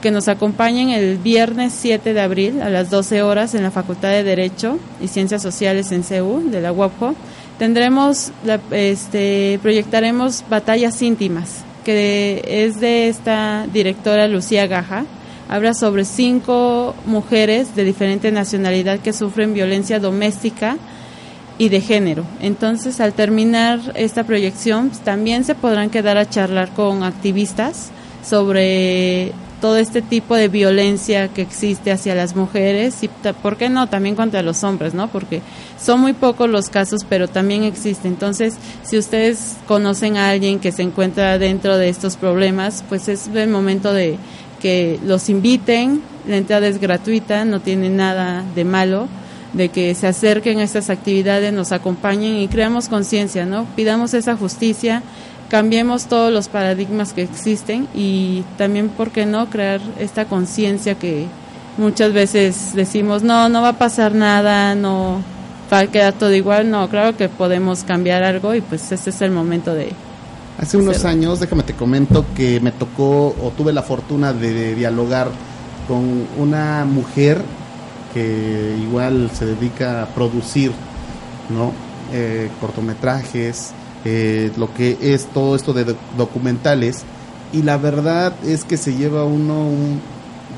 que 0.00 0.10
nos 0.10 0.28
acompañen 0.28 0.90
el 0.90 1.18
viernes 1.18 1.72
7 1.76 2.12
de 2.12 2.20
abril 2.20 2.62
a 2.62 2.70
las 2.70 2.90
12 2.90 3.22
horas 3.22 3.54
en 3.54 3.62
la 3.62 3.70
Facultad 3.70 4.10
de 4.10 4.24
Derecho 4.24 4.78
y 5.00 5.08
Ciencias 5.08 5.42
Sociales 5.42 5.92
en 5.92 6.02
CEU 6.02 6.50
de 6.50 6.60
la 6.60 6.72
UAPJO. 6.72 7.14
Tendremos, 7.58 8.32
este, 8.70 9.58
proyectaremos 9.62 10.44
batallas 10.48 11.00
íntimas 11.02 11.64
que 11.84 12.42
es 12.46 12.80
de 12.80 13.08
esta 13.08 13.66
directora 13.72 14.28
Lucía 14.28 14.66
Gaja. 14.66 15.04
Habla 15.48 15.74
sobre 15.74 16.04
cinco 16.04 16.94
mujeres 17.04 17.74
de 17.74 17.84
diferente 17.84 18.32
nacionalidad 18.32 19.00
que 19.00 19.12
sufren 19.12 19.54
violencia 19.54 20.00
doméstica 20.00 20.76
y 21.58 21.68
de 21.68 21.80
género. 21.80 22.24
Entonces, 22.40 23.00
al 23.00 23.12
terminar 23.12 23.80
esta 23.94 24.24
proyección, 24.24 24.90
también 25.04 25.44
se 25.44 25.54
podrán 25.54 25.90
quedar 25.90 26.16
a 26.18 26.28
charlar 26.28 26.70
con 26.70 27.02
activistas 27.02 27.90
sobre 28.24 29.32
todo 29.60 29.76
este 29.76 30.02
tipo 30.02 30.34
de 30.34 30.48
violencia 30.48 31.28
que 31.28 31.42
existe 31.42 31.92
hacia 31.92 32.16
las 32.16 32.34
mujeres 32.34 33.02
y, 33.04 33.08
¿por 33.08 33.56
qué 33.56 33.68
no?, 33.68 33.88
también 33.88 34.16
contra 34.16 34.42
los 34.42 34.64
hombres, 34.64 34.92
¿no? 34.92 35.06
Porque 35.06 35.40
son 35.80 36.00
muy 36.00 36.14
pocos 36.14 36.50
los 36.50 36.68
casos, 36.68 37.06
pero 37.08 37.28
también 37.28 37.62
existe. 37.62 38.08
Entonces, 38.08 38.54
si 38.82 38.98
ustedes 38.98 39.56
conocen 39.68 40.16
a 40.16 40.30
alguien 40.30 40.58
que 40.58 40.72
se 40.72 40.82
encuentra 40.82 41.38
dentro 41.38 41.78
de 41.78 41.88
estos 41.88 42.16
problemas, 42.16 42.82
pues 42.88 43.06
es 43.06 43.28
el 43.32 43.50
momento 43.50 43.92
de 43.92 44.16
que 44.60 44.98
los 45.04 45.28
inviten, 45.28 46.02
la 46.26 46.38
entrada 46.38 46.66
es 46.66 46.80
gratuita, 46.80 47.44
no 47.44 47.60
tiene 47.60 47.88
nada 47.88 48.44
de 48.54 48.64
malo 48.64 49.06
de 49.52 49.68
que 49.68 49.94
se 49.94 50.06
acerquen 50.06 50.58
a 50.58 50.64
estas 50.64 50.90
actividades, 50.90 51.52
nos 51.52 51.72
acompañen 51.72 52.36
y 52.36 52.48
creamos 52.48 52.88
conciencia, 52.88 53.44
¿no? 53.44 53.66
Pidamos 53.76 54.14
esa 54.14 54.36
justicia 54.36 55.02
cambiemos 55.52 56.06
todos 56.06 56.32
los 56.32 56.48
paradigmas 56.48 57.12
que 57.12 57.24
existen 57.24 57.86
y 57.94 58.42
también, 58.56 58.88
¿por 58.88 59.10
qué 59.10 59.26
no?, 59.26 59.50
crear 59.50 59.82
esta 59.98 60.24
conciencia 60.24 60.94
que 60.94 61.26
muchas 61.76 62.14
veces 62.14 62.72
decimos, 62.74 63.22
no, 63.22 63.50
no 63.50 63.60
va 63.60 63.68
a 63.68 63.78
pasar 63.78 64.14
nada, 64.14 64.74
no 64.74 65.22
va 65.70 65.80
a 65.80 65.86
quedar 65.88 66.14
todo 66.14 66.32
igual. 66.34 66.70
No, 66.70 66.88
claro 66.88 67.18
que 67.18 67.28
podemos 67.28 67.84
cambiar 67.84 68.24
algo 68.24 68.54
y 68.54 68.62
pues 68.62 68.92
este 68.92 69.10
es 69.10 69.20
el 69.20 69.30
momento 69.30 69.74
de... 69.74 69.92
Hace 70.58 70.78
unos 70.78 71.04
años, 71.04 71.38
déjame 71.38 71.64
te 71.64 71.74
comento 71.74 72.24
que 72.34 72.58
me 72.60 72.72
tocó 72.72 73.36
o 73.38 73.52
tuve 73.54 73.74
la 73.74 73.82
fortuna 73.82 74.32
de, 74.32 74.74
dialogar 74.74 75.28
con 75.86 76.26
una 76.38 76.86
mujer 76.86 77.42
que 78.12 78.76
igual 78.80 79.30
se 79.32 79.46
dedica 79.46 80.02
a 80.02 80.06
producir, 80.06 80.72
¿no? 81.50 81.72
Eh, 82.12 82.50
cortometrajes, 82.60 83.72
eh, 84.04 84.50
lo 84.56 84.72
que 84.74 84.98
es 85.00 85.26
todo 85.26 85.56
esto 85.56 85.72
de 85.72 85.96
documentales 86.16 87.04
y 87.52 87.62
la 87.62 87.76
verdad 87.76 88.34
es 88.44 88.64
que 88.64 88.76
se 88.76 88.94
lleva 88.94 89.24
uno 89.24 89.66
un 89.66 90.00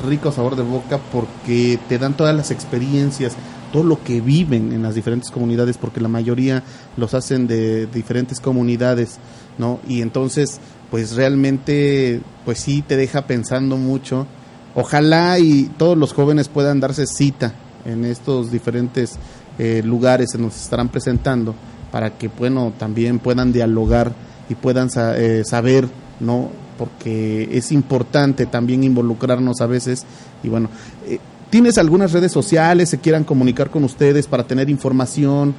rico 0.08 0.32
sabor 0.32 0.56
de 0.56 0.62
boca 0.62 0.98
porque 1.12 1.78
te 1.88 1.98
dan 1.98 2.16
todas 2.16 2.34
las 2.34 2.50
experiencias, 2.50 3.34
todo 3.72 3.84
lo 3.84 4.02
que 4.02 4.20
viven 4.20 4.72
en 4.72 4.82
las 4.82 4.94
diferentes 4.94 5.30
comunidades, 5.30 5.78
porque 5.78 6.00
la 6.00 6.08
mayoría 6.08 6.62
los 6.96 7.14
hacen 7.14 7.46
de 7.46 7.86
diferentes 7.86 8.40
comunidades, 8.40 9.18
¿no? 9.58 9.80
Y 9.88 10.02
entonces, 10.02 10.60
pues 10.90 11.16
realmente, 11.16 12.20
pues 12.44 12.58
sí 12.58 12.82
te 12.82 12.96
deja 12.96 13.26
pensando 13.26 13.76
mucho. 13.76 14.26
Ojalá 14.74 15.38
y 15.38 15.70
todos 15.78 15.96
los 15.96 16.12
jóvenes 16.12 16.48
puedan 16.48 16.80
darse 16.80 17.06
cita 17.06 17.54
en 17.84 18.04
estos 18.04 18.50
diferentes 18.50 19.16
eh, 19.58 19.82
lugares 19.84 20.34
en 20.34 20.42
donde 20.42 20.56
se 20.56 20.64
estarán 20.64 20.88
presentando 20.88 21.54
para 21.92 22.18
que 22.18 22.26
bueno 22.26 22.72
también 22.76 23.20
puedan 23.20 23.52
dialogar 23.52 24.12
y 24.48 24.56
puedan 24.56 24.88
eh, 24.96 25.42
saber 25.44 25.86
no 26.18 26.50
porque 26.76 27.48
es 27.52 27.70
importante 27.70 28.46
también 28.46 28.82
involucrarnos 28.82 29.60
a 29.60 29.66
veces 29.66 30.04
y 30.42 30.48
bueno 30.48 30.70
eh, 31.06 31.20
tienes 31.50 31.78
algunas 31.78 32.10
redes 32.10 32.32
sociales 32.32 32.88
se 32.88 32.98
quieran 32.98 33.22
comunicar 33.22 33.70
con 33.70 33.84
ustedes 33.84 34.26
para 34.26 34.44
tener 34.44 34.68
información 34.70 35.54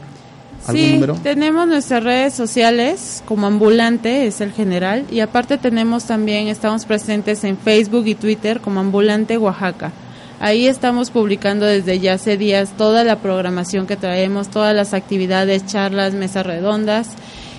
¿Algún 0.67 1.15
sí, 1.15 1.21
tenemos 1.23 1.67
nuestras 1.67 2.03
redes 2.03 2.33
sociales 2.33 3.23
como 3.27 3.47
Ambulante, 3.47 4.27
es 4.27 4.41
el 4.41 4.51
general, 4.51 5.05
y 5.11 5.19
aparte 5.19 5.57
tenemos 5.57 6.05
también, 6.05 6.47
estamos 6.47 6.85
presentes 6.85 7.43
en 7.43 7.57
Facebook 7.57 8.07
y 8.07 8.15
Twitter 8.15 8.59
como 8.61 8.79
Ambulante 8.79 9.37
Oaxaca. 9.37 9.91
Ahí 10.39 10.67
estamos 10.67 11.11
publicando 11.11 11.65
desde 11.65 11.99
ya 11.99 12.13
hace 12.13 12.37
días 12.37 12.73
toda 12.77 13.03
la 13.03 13.19
programación 13.19 13.87
que 13.87 13.95
traemos, 13.95 14.49
todas 14.49 14.75
las 14.75 14.93
actividades, 14.93 15.65
charlas, 15.65 16.13
mesas 16.13 16.45
redondas. 16.45 17.09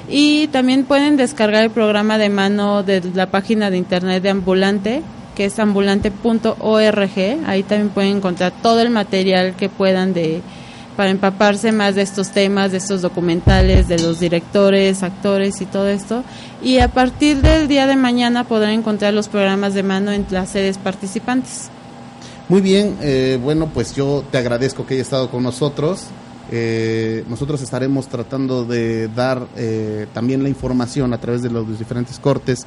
Y 0.09 0.49
también 0.49 0.85
pueden 0.85 1.17
descargar 1.17 1.65
el 1.65 1.71
programa 1.71 2.19
de 2.19 2.29
mano 2.29 2.83
de 2.83 3.03
la 3.15 3.31
página 3.31 3.71
de 3.71 3.79
internet 3.79 4.23
de 4.23 4.31
Ambulante, 4.31 5.03
que 5.35 5.47
es 5.47 5.59
ambulante.org. 5.59 7.39
Ahí 7.47 7.63
también 7.63 7.89
pueden 7.89 8.19
encontrar 8.19 8.53
todo 8.63 8.81
el 8.81 8.91
material 8.91 9.55
que 9.57 9.69
puedan 9.69 10.13
de 10.13 10.43
para 10.97 11.11
empaparse 11.11 11.73
más 11.73 11.95
de 11.95 12.03
estos 12.03 12.31
temas, 12.31 12.73
de 12.73 12.79
estos 12.79 13.03
documentales, 13.03 13.87
de 13.87 13.99
los 13.99 14.19
directores, 14.19 15.03
actores 15.03 15.61
y 15.61 15.67
todo 15.67 15.89
esto. 15.89 16.25
Y 16.63 16.79
a 16.79 16.89
partir 16.89 17.43
del 17.43 17.69
día 17.69 17.87
de 17.87 17.97
mañana 17.97 18.45
podrán 18.45 18.73
encontrar 18.73 19.15
los 19.15 19.29
programas 19.29 19.75
de 19.75 19.83
mano 19.83 20.11
en 20.13 20.27
las 20.31 20.51
sedes 20.51 20.79
participantes. 20.79 21.69
Muy 22.49 22.61
bien, 22.61 22.97
eh, 23.03 23.39
bueno, 23.43 23.69
pues 23.73 23.95
yo 23.95 24.25
te 24.31 24.39
agradezco 24.39 24.87
que 24.87 24.95
haya 24.95 25.03
estado 25.03 25.31
con 25.31 25.43
nosotros. 25.43 26.07
Eh, 26.53 27.25
nosotros 27.29 27.61
estaremos 27.61 28.09
tratando 28.09 28.65
de 28.65 29.09
dar 29.09 29.47
eh, 29.57 30.07
también 30.15 30.43
la 30.43 30.49
información 30.49 31.13
a 31.13 31.21
través 31.21 31.43
de 31.43 31.51
los 31.51 31.79
diferentes 31.79 32.19
cortes 32.19 32.67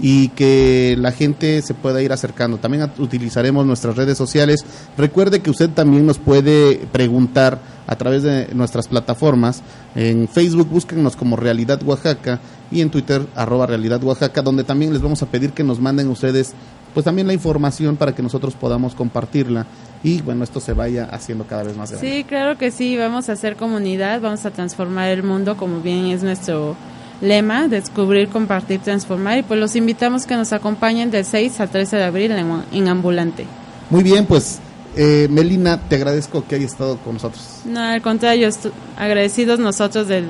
y 0.00 0.28
que 0.30 0.96
la 0.98 1.12
gente 1.12 1.62
se 1.62 1.74
pueda 1.74 2.02
ir 2.02 2.12
acercando. 2.12 2.58
También 2.58 2.90
utilizaremos 2.98 3.64
nuestras 3.66 3.96
redes 3.96 4.18
sociales. 4.18 4.64
Recuerde 4.96 5.40
que 5.40 5.50
usted 5.50 5.70
también 5.70 6.06
nos 6.06 6.18
puede 6.18 6.86
preguntar 6.92 7.60
a 7.86 7.96
través 7.96 8.22
de 8.22 8.48
nuestras 8.54 8.88
plataformas. 8.88 9.62
En 9.94 10.28
Facebook 10.28 10.68
búsquenos 10.68 11.16
como 11.16 11.36
Realidad 11.36 11.82
Oaxaca 11.82 12.40
y 12.70 12.80
en 12.80 12.90
Twitter 12.90 13.26
arroba 13.34 13.66
Realidad 13.66 14.02
Oaxaca, 14.04 14.42
donde 14.42 14.64
también 14.64 14.92
les 14.92 15.02
vamos 15.02 15.22
a 15.22 15.26
pedir 15.26 15.52
que 15.52 15.64
nos 15.64 15.80
manden 15.80 16.08
ustedes 16.08 16.54
pues 16.94 17.04
también 17.04 17.26
la 17.26 17.32
información 17.32 17.96
para 17.96 18.14
que 18.14 18.22
nosotros 18.22 18.54
podamos 18.54 18.94
compartirla 18.94 19.66
y 20.02 20.22
bueno, 20.22 20.44
esto 20.44 20.60
se 20.60 20.72
vaya 20.72 21.04
haciendo 21.04 21.44
cada 21.44 21.62
vez 21.62 21.76
más 21.76 21.90
grande. 21.90 22.10
Sí, 22.10 22.24
claro 22.24 22.56
que 22.56 22.70
sí, 22.70 22.96
vamos 22.96 23.28
a 23.28 23.32
hacer 23.32 23.56
comunidad, 23.56 24.20
vamos 24.20 24.46
a 24.46 24.50
transformar 24.50 25.10
el 25.10 25.22
mundo 25.22 25.56
como 25.56 25.80
bien 25.80 26.06
es 26.06 26.22
nuestro 26.22 26.76
lema, 27.20 27.68
descubrir, 27.68 28.28
compartir, 28.28 28.80
transformar 28.80 29.38
y 29.38 29.42
pues 29.42 29.60
los 29.60 29.76
invitamos 29.76 30.26
que 30.26 30.36
nos 30.36 30.52
acompañen 30.52 31.10
del 31.10 31.24
6 31.24 31.60
al 31.60 31.68
13 31.68 31.96
de 31.96 32.04
abril 32.04 32.32
en, 32.72 32.88
Ambulante. 32.88 33.44
Muy 33.90 34.02
bien, 34.02 34.24
pues 34.24 34.58
eh, 34.96 35.28
Melina, 35.30 35.78
te 35.88 35.96
agradezco 35.96 36.44
que 36.46 36.54
hayas 36.54 36.72
estado 36.72 36.96
con 36.98 37.14
nosotros. 37.14 37.60
No, 37.66 37.80
al 37.80 38.00
contrario, 38.00 38.48
agradecidos 38.96 39.58
nosotros 39.58 40.08
de, 40.08 40.24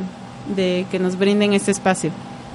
de 0.57 0.87
que 0.91 0.99
nos 0.99 1.17
brinden 1.17 1.53
este 1.53 1.71
espacio. 1.71 2.11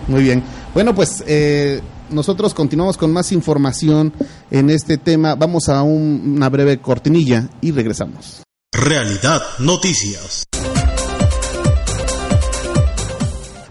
Muy 0.08 0.24
bien. 0.24 0.44
Bueno, 0.74 0.94
pues 0.94 1.24
eh, 1.28 1.82
nosotros 2.10 2.54
continuamos 2.54 2.98
con 2.98 3.12
más 3.12 3.32
información 3.32 4.14
en 4.52 4.70
este 4.70 4.98
tema. 4.98 5.36
Vamos 5.36 5.70
a 5.70 5.84
una 5.84 6.50
breve 6.50 6.80
cortinilla 6.80 7.50
y 7.62 7.72
regresamos. 7.72 8.44
Realidad 8.72 9.42
Noticias. 9.60 10.46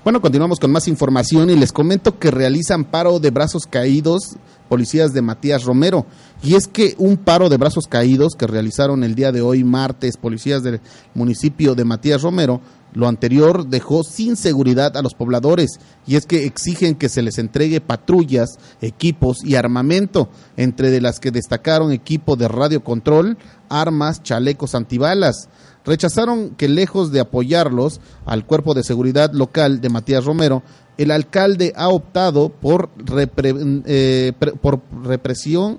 Bueno, 0.02 0.20
continuamos 0.20 0.60
con 0.60 0.70
más 0.70 0.86
información 0.86 1.48
y 1.48 1.56
les 1.56 1.72
comento 1.72 2.18
que 2.18 2.30
realizan 2.30 2.84
paro 2.84 3.20
de 3.20 3.30
brazos 3.30 3.64
caídos 3.64 4.36
policías 4.68 5.12
de 5.12 5.22
Matías 5.22 5.64
Romero. 5.64 6.06
Y 6.42 6.54
es 6.54 6.68
que 6.68 6.94
un 6.98 7.16
paro 7.16 7.48
de 7.48 7.56
brazos 7.56 7.86
caídos 7.88 8.34
que 8.36 8.46
realizaron 8.46 9.04
el 9.04 9.14
día 9.14 9.32
de 9.32 9.40
hoy, 9.40 9.64
martes, 9.64 10.16
policías 10.16 10.62
del 10.62 10.80
municipio 11.14 11.74
de 11.74 11.84
Matías 11.84 12.22
Romero, 12.22 12.60
lo 12.94 13.08
anterior 13.08 13.66
dejó 13.66 14.04
sin 14.04 14.36
seguridad 14.36 14.96
a 14.96 15.02
los 15.02 15.14
pobladores 15.14 15.80
y 16.06 16.14
es 16.14 16.26
que 16.26 16.44
exigen 16.44 16.94
que 16.94 17.08
se 17.08 17.22
les 17.22 17.38
entregue 17.38 17.80
patrullas, 17.80 18.58
equipos 18.80 19.44
y 19.44 19.56
armamento, 19.56 20.28
entre 20.56 20.90
de 20.90 21.00
las 21.00 21.18
que 21.18 21.32
destacaron 21.32 21.90
equipo 21.90 22.36
de 22.36 22.46
radiocontrol, 22.46 23.36
armas, 23.68 24.22
chalecos 24.22 24.76
antibalas. 24.76 25.48
Rechazaron 25.84 26.50
que 26.50 26.68
lejos 26.68 27.10
de 27.10 27.18
apoyarlos 27.18 28.00
al 28.26 28.46
cuerpo 28.46 28.74
de 28.74 28.84
seguridad 28.84 29.32
local 29.32 29.80
de 29.80 29.90
Matías 29.90 30.24
Romero, 30.24 30.62
el 30.98 31.10
alcalde 31.10 31.72
ha 31.76 31.88
optado 31.88 32.48
por, 32.48 32.90
eh, 33.16 34.32
por 34.60 34.80
represión 35.02 35.78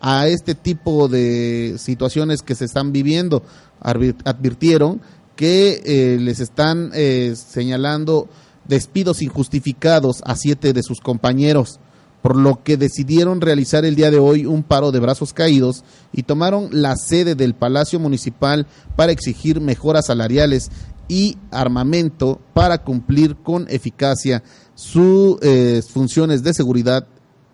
a 0.00 0.26
este 0.26 0.54
tipo 0.54 1.08
de 1.08 1.76
situaciones 1.78 2.42
que 2.42 2.54
se 2.54 2.64
están 2.64 2.92
viviendo. 2.92 3.42
Advirtieron 3.80 5.00
que 5.36 5.82
eh, 5.84 6.18
les 6.20 6.40
están 6.40 6.90
eh, 6.94 7.34
señalando 7.36 8.28
despidos 8.66 9.22
injustificados 9.22 10.22
a 10.24 10.36
siete 10.36 10.72
de 10.72 10.82
sus 10.82 11.00
compañeros. 11.00 11.80
por 12.20 12.36
lo 12.36 12.62
que 12.62 12.76
decidieron 12.76 13.40
realizar 13.40 13.84
el 13.84 13.96
día 13.96 14.12
de 14.12 14.20
hoy 14.20 14.46
un 14.46 14.62
paro 14.62 14.92
de 14.92 15.00
brazos 15.00 15.32
caídos 15.32 15.82
y 16.12 16.22
tomaron 16.22 16.68
la 16.70 16.94
sede 16.94 17.34
del 17.34 17.54
Palacio 17.54 17.98
Municipal 17.98 18.68
para 18.94 19.10
exigir 19.10 19.60
mejoras 19.60 20.06
salariales 20.06 20.70
y 21.12 21.36
armamento 21.50 22.40
para 22.54 22.78
cumplir 22.78 23.36
con 23.36 23.66
eficacia 23.68 24.42
sus 24.74 25.36
eh, 25.42 25.82
funciones 25.86 26.42
de 26.42 26.54
seguridad 26.54 27.06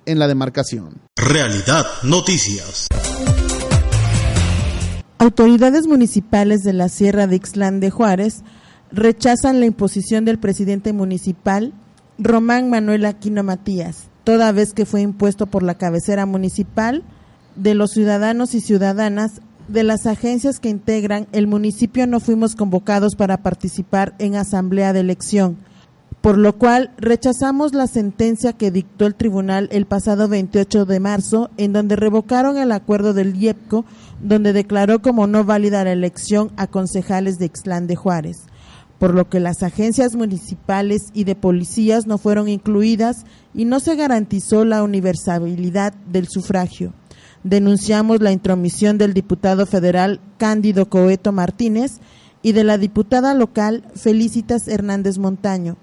en 0.07 0.21
la 0.21 0.29
demarcación. 0.29 1.01
Realidad 1.17 1.85
Noticias. 2.05 2.87
Autoridades 5.19 5.89
municipales 5.89 6.63
de 6.63 6.73
la 6.73 6.89
Sierra 6.89 7.27
de 7.27 7.35
Ixlán 7.35 7.81
de 7.81 7.91
Juárez 7.91 8.45
rechazan 8.93 9.59
la 9.59 9.67
imposición 9.67 10.25
del 10.25 10.39
presidente 10.39 10.93
municipal 10.93 11.73
Román 12.17 12.71
Manuel 12.71 13.07
Aquino 13.07 13.43
Matías, 13.43 14.05
toda 14.23 14.53
vez 14.53 14.73
que 14.73 14.87
fue 14.87 15.01
impuesto 15.01 15.47
por 15.47 15.65
la 15.65 15.75
cabecera 15.75 16.27
municipal 16.27 17.03
de 17.57 17.75
los 17.75 17.91
ciudadanos 17.91 18.55
y 18.55 18.61
ciudadanas 18.61 19.41
de 19.69 19.83
las 19.83 20.07
agencias 20.07 20.61
que 20.61 20.71
integran 20.71 21.29
el 21.33 21.47
municipio 21.47 22.07
no 22.07 22.21
fuimos 22.21 22.57
convocados 22.57 23.15
para 23.15 23.43
participar 23.43 24.15
en 24.19 24.35
asamblea 24.35 24.93
de 24.93 25.01
elección, 25.01 25.59
por 26.23 26.39
lo 26.39 26.55
cual 26.57 26.91
rechazamos 26.97 27.75
la 27.75 27.87
sentencia 27.87 28.55
que 28.55 28.71
dictó 28.71 29.07
el 29.07 29.15
tribunal 29.15 29.69
el 29.71 29.87
pasado 29.87 30.27
28 30.27 30.87
de 30.87 31.01
marzo, 31.01 31.51
en 31.59 31.73
donde 31.75 31.97
revocaron 31.97 32.57
el 32.57 32.73
acuerdo 32.73 33.13
del 33.13 33.37
IEPCO, 33.37 33.85
donde 34.23 34.53
declaró 34.53 35.01
como 35.01 35.27
no 35.27 35.45
válida 35.45 35.85
la 35.85 35.93
elección 35.93 36.51
a 36.57 36.67
concejales 36.67 37.37
de 37.37 37.47
Ixlán 37.47 37.87
de 37.87 37.97
Juárez, 37.97 38.39
por 38.99 39.15
lo 39.15 39.29
que 39.29 39.39
las 39.39 39.63
agencias 39.63 40.17
municipales 40.17 41.03
y 41.13 41.25
de 41.25 41.37
policías 41.37 42.07
no 42.07 42.17
fueron 42.17 42.49
incluidas 42.49 43.25
y 43.55 43.67
no 43.67 43.81
se 43.81 43.97
garantizó 43.97 44.65
la 44.65 44.83
universalidad 44.83 45.93
del 46.11 46.27
sufragio 46.27 46.95
denunciamos 47.45 48.21
la 48.21 48.33
intromisión 48.33 48.99
del 48.99 49.15
diputado 49.15 49.67
federal 49.67 50.21
Cándido 50.39 50.89
Coeto 50.89 51.33
Martínez 51.33 52.01
y 52.43 52.53
de 52.53 52.65
la 52.65 52.79
diputada 52.79 53.35
local 53.35 53.85
Felicitas 53.95 54.69
Hernández 54.69 55.19
Montaño, 55.19 55.77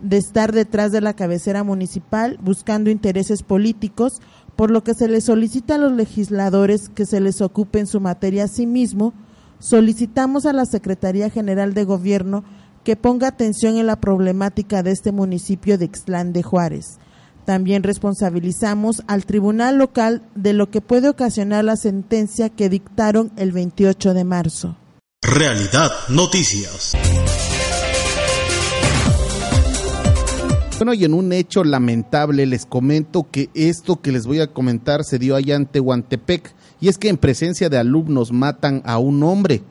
de 0.00 0.18
estar 0.18 0.52
detrás 0.52 0.92
de 0.92 1.00
la 1.00 1.14
cabecera 1.14 1.64
municipal 1.64 2.38
buscando 2.42 2.90
intereses 2.90 3.42
políticos, 3.42 4.20
por 4.56 4.70
lo 4.70 4.84
que 4.84 4.94
se 4.94 5.08
les 5.08 5.24
solicita 5.24 5.74
a 5.74 5.78
los 5.78 5.92
legisladores 5.92 6.88
que 6.88 7.06
se 7.06 7.20
les 7.20 7.40
ocupen 7.40 7.86
su 7.86 8.00
materia 8.00 8.44
a 8.44 8.48
sí 8.48 8.66
mismo, 8.66 9.12
solicitamos 9.58 10.46
a 10.46 10.52
la 10.52 10.64
Secretaría 10.64 11.30
General 11.30 11.74
de 11.74 11.84
Gobierno 11.84 12.44
que 12.84 12.96
ponga 12.96 13.28
atención 13.28 13.78
en 13.78 13.86
la 13.86 13.96
problemática 13.96 14.82
de 14.82 14.92
este 14.92 15.12
municipio 15.12 15.76
de 15.76 15.86
Ixtlán 15.86 16.32
de 16.32 16.42
Juárez 16.42 16.98
también 17.46 17.82
responsabilizamos 17.82 19.02
al 19.06 19.24
tribunal 19.24 19.78
local 19.78 20.22
de 20.34 20.52
lo 20.52 20.68
que 20.68 20.82
puede 20.82 21.08
ocasionar 21.08 21.64
la 21.64 21.76
sentencia 21.76 22.50
que 22.50 22.68
dictaron 22.68 23.32
el 23.36 23.52
28 23.52 24.12
de 24.12 24.24
marzo. 24.24 24.76
Realidad 25.22 25.90
Noticias. 26.10 26.92
Bueno, 30.78 30.92
y 30.92 31.04
en 31.04 31.14
un 31.14 31.32
hecho 31.32 31.64
lamentable 31.64 32.44
les 32.44 32.66
comento 32.66 33.28
que 33.30 33.48
esto 33.54 34.02
que 34.02 34.12
les 34.12 34.26
voy 34.26 34.40
a 34.40 34.48
comentar 34.48 35.04
se 35.04 35.18
dio 35.18 35.34
allá 35.34 35.54
en 35.54 35.64
Tehuantepec, 35.64 36.54
y 36.80 36.88
es 36.88 36.98
que 36.98 37.08
en 37.08 37.16
presencia 37.16 37.70
de 37.70 37.78
alumnos 37.78 38.30
matan 38.30 38.82
a 38.84 38.98
un 38.98 39.22
hombre. 39.22 39.62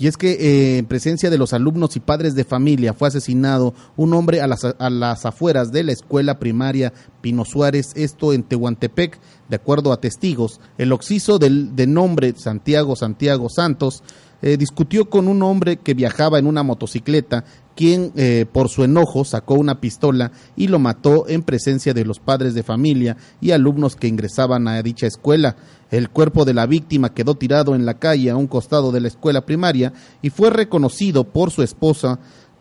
Y 0.00 0.06
es 0.06 0.16
que 0.16 0.30
eh, 0.32 0.78
en 0.78 0.86
presencia 0.86 1.28
de 1.28 1.36
los 1.36 1.52
alumnos 1.52 1.94
y 1.94 2.00
padres 2.00 2.34
de 2.34 2.44
familia 2.44 2.94
fue 2.94 3.08
asesinado 3.08 3.74
un 3.98 4.14
hombre 4.14 4.40
a 4.40 4.46
las, 4.46 4.64
a 4.64 4.88
las 4.88 5.26
afueras 5.26 5.72
de 5.72 5.84
la 5.84 5.92
escuela 5.92 6.38
primaria 6.38 6.94
Pino 7.20 7.44
Suárez, 7.44 7.92
esto 7.94 8.32
en 8.32 8.42
Tehuantepec, 8.42 9.20
de 9.50 9.56
acuerdo 9.56 9.92
a 9.92 10.00
testigos. 10.00 10.58
El 10.78 10.92
occiso 10.92 11.38
del, 11.38 11.76
de 11.76 11.86
nombre 11.86 12.32
Santiago 12.34 12.96
Santiago 12.96 13.50
Santos 13.50 14.02
eh, 14.40 14.56
discutió 14.56 15.10
con 15.10 15.28
un 15.28 15.42
hombre 15.42 15.76
que 15.76 15.92
viajaba 15.92 16.38
en 16.38 16.46
una 16.46 16.62
motocicleta, 16.62 17.44
quien 17.80 18.12
eh, 18.14 18.44
por 18.52 18.68
su 18.68 18.84
enojo 18.84 19.24
sacó 19.24 19.54
una 19.54 19.80
pistola 19.80 20.32
y 20.54 20.68
lo 20.68 20.78
mató 20.78 21.26
en 21.26 21.42
presencia 21.42 21.94
de 21.94 22.04
los 22.04 22.20
padres 22.20 22.52
de 22.52 22.62
familia 22.62 23.16
y 23.40 23.52
alumnos 23.52 23.96
que 23.96 24.06
ingresaban 24.06 24.68
a 24.68 24.82
dicha 24.82 25.06
escuela. 25.06 25.56
El 25.90 26.10
cuerpo 26.10 26.44
de 26.44 26.52
la 26.52 26.66
víctima 26.66 27.14
quedó 27.14 27.36
tirado 27.36 27.74
en 27.74 27.86
la 27.86 27.98
calle 27.98 28.28
a 28.28 28.36
un 28.36 28.48
costado 28.48 28.92
de 28.92 29.00
la 29.00 29.08
escuela 29.08 29.46
primaria 29.46 29.94
y 30.20 30.28
fue 30.28 30.50
reconocido 30.50 31.24
por 31.24 31.52
su 31.52 31.62
esposa 31.62 32.18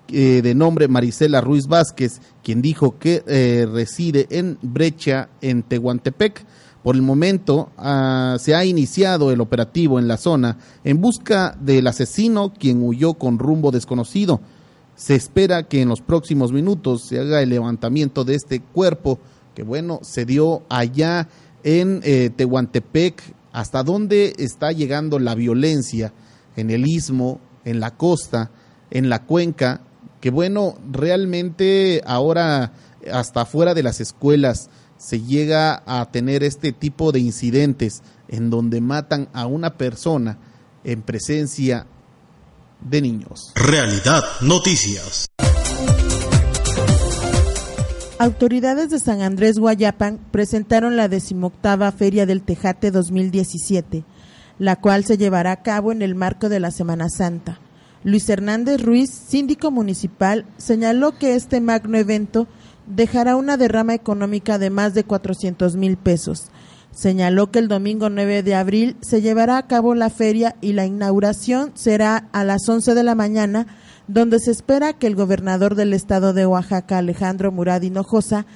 eh, 0.07 0.41
de 0.41 0.55
nombre 0.55 0.87
Marisela 0.87 1.41
Ruiz 1.41 1.67
Vázquez, 1.67 2.21
quien 2.41 2.61
dijo 2.61 2.97
que 2.97 3.21
eh, 3.27 3.67
reside 3.69 4.25
en 4.29 4.57
Brecha, 4.61 5.27
en 5.41 5.63
Tehuantepec. 5.63 6.45
Por 6.81 6.95
el 6.95 7.01
momento 7.01 7.71
ah, 7.77 8.37
se 8.39 8.55
ha 8.55 8.63
iniciado 8.63 9.33
el 9.33 9.41
operativo 9.41 9.99
en 9.99 10.07
la 10.07 10.15
zona 10.15 10.59
en 10.85 11.01
busca 11.01 11.57
del 11.59 11.87
asesino 11.87 12.53
quien 12.57 12.81
huyó 12.81 13.15
con 13.15 13.37
rumbo 13.37 13.69
desconocido. 13.71 14.39
Se 14.99 15.15
espera 15.15 15.63
que 15.63 15.81
en 15.81 15.87
los 15.87 16.01
próximos 16.01 16.51
minutos 16.51 17.03
se 17.07 17.19
haga 17.19 17.41
el 17.41 17.51
levantamiento 17.51 18.25
de 18.25 18.35
este 18.35 18.59
cuerpo 18.59 19.17
que 19.55 19.63
bueno, 19.63 20.01
se 20.03 20.25
dio 20.25 20.63
allá 20.67 21.29
en 21.63 22.01
eh, 22.03 22.29
Tehuantepec, 22.35 23.23
hasta 23.53 23.81
dónde 23.83 24.33
está 24.37 24.73
llegando 24.73 25.17
la 25.17 25.35
violencia 25.35 26.11
en 26.57 26.69
el 26.69 26.85
istmo, 26.85 27.39
en 27.63 27.79
la 27.79 27.95
costa, 27.95 28.51
en 28.91 29.07
la 29.07 29.23
cuenca, 29.23 29.79
que 30.19 30.31
bueno, 30.31 30.75
realmente 30.91 32.01
ahora 32.05 32.73
hasta 33.09 33.45
fuera 33.45 33.73
de 33.73 33.83
las 33.83 34.01
escuelas 34.01 34.69
se 34.97 35.21
llega 35.21 35.81
a 35.85 36.11
tener 36.11 36.43
este 36.43 36.73
tipo 36.73 37.13
de 37.13 37.21
incidentes 37.21 38.03
en 38.27 38.49
donde 38.49 38.81
matan 38.81 39.29
a 39.31 39.45
una 39.45 39.77
persona 39.77 40.39
en 40.83 41.03
presencia 41.03 41.87
de 42.81 43.01
niños. 43.01 43.51
Realidad 43.55 44.23
Noticias. 44.41 45.27
Autoridades 48.19 48.89
de 48.89 48.99
San 48.99 49.21
Andrés 49.21 49.59
Guayapan 49.59 50.19
presentaron 50.31 50.97
la 50.97 51.07
decimoctava 51.07 51.89
Feria 51.93 52.25
del 52.25 52.41
Tejate 52.41 52.91
2017, 52.91 54.03
la 54.57 54.75
cual 54.75 55.05
se 55.05 55.17
llevará 55.17 55.53
a 55.53 55.61
cabo 55.61 55.93
en 55.93 56.01
el 56.01 56.15
marco 56.15 56.49
de 56.49 56.59
la 56.59 56.71
Semana 56.71 57.07
Santa. 57.09 57.61
Luis 58.03 58.29
Hernández 58.29 58.81
Ruiz, 58.81 59.09
síndico 59.09 59.71
municipal, 59.71 60.45
señaló 60.57 61.17
que 61.17 61.35
este 61.35 61.61
magno 61.61 61.97
evento 61.97 62.47
dejará 62.87 63.35
una 63.35 63.55
derrama 63.55 63.93
económica 63.93 64.57
de 64.57 64.69
más 64.69 64.93
de 64.93 65.03
400 65.03 65.75
mil 65.77 65.95
pesos. 65.95 66.49
Señaló 66.91 67.51
que 67.51 67.59
el 67.59 67.67
domingo 67.67 68.09
9 68.09 68.43
de 68.43 68.55
abril 68.55 68.97
se 69.01 69.21
llevará 69.21 69.57
a 69.57 69.67
cabo 69.67 69.95
la 69.95 70.09
feria 70.09 70.55
y 70.61 70.73
la 70.73 70.85
inauguración 70.85 71.71
será 71.75 72.27
a 72.31 72.43
las 72.43 72.67
11 72.67 72.93
de 72.93 73.03
la 73.03 73.15
mañana 73.15 73.67
donde 74.07 74.39
se 74.39 74.49
espera 74.49 74.93
que 74.93 75.05
el 75.05 75.15
gobernador 75.15 75.75
del 75.75 75.93
estado 75.93 76.33
de 76.33 76.47
Oaxaca, 76.47 76.97
Alejandro 76.97 77.51
Murad 77.51 77.83
Hinojosa, 77.83 78.47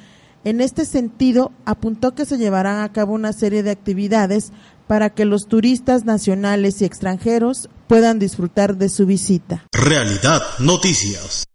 en 0.44 0.62
este 0.62 0.84
sentido 0.86 1.52
apuntó 1.64 2.16
que 2.16 2.26
se 2.26 2.38
llevarán 2.38 2.82
a 2.82 2.92
cabo 2.92 3.14
una 3.14 3.34
serie 3.34 3.64
de 3.64 3.72
actividades 3.72 4.52
para 4.88 5.12
que 5.12 5.26
los 5.26 5.48
turistas 5.48 6.06
nacionales 6.06 6.82
y 6.82 6.86
extranjeros 6.86 7.70
puedan 7.88 8.20
disfrutar 8.20 8.78
de 8.78 8.90
su 8.90 9.06
visita. 9.06 9.66
Realidad 9.72 10.42
Noticias. 10.60 11.46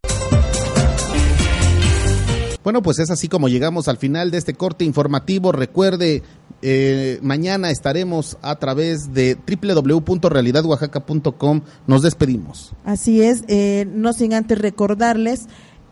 Bueno, 2.65 2.83
pues 2.83 2.99
es 2.99 3.11
así 3.11 3.29
como 3.29 3.49
llegamos 3.49 3.89
al 3.89 3.97
final 3.97 4.31
de 4.31 4.39
este 4.39 4.55
corte 4.55 4.85
informativo. 4.85 5.53
Recuerde, 5.53 6.23
eh, 6.61 7.21
mañana 7.23 7.71
estaremos 7.71 8.37
a 8.43 8.57
través 8.57 9.15
de 9.15 9.37
www.realidadoaxaca.com. 9.37 11.61
Nos 11.87 12.03
despedimos. 12.03 12.73
Así 12.85 13.23
es, 13.23 13.45
eh, 13.49 13.87
no 13.93 14.13
sin 14.13 14.35
antes 14.35 14.59
recordarles 14.59 15.47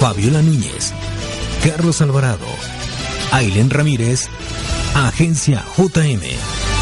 Fabiola 0.00 0.40
Núñez, 0.40 0.94
Carlos 1.62 2.00
Alvarado, 2.00 2.46
Ailen 3.32 3.68
Ramírez, 3.68 4.28
Agencia 4.94 5.64
JM. 5.76 6.73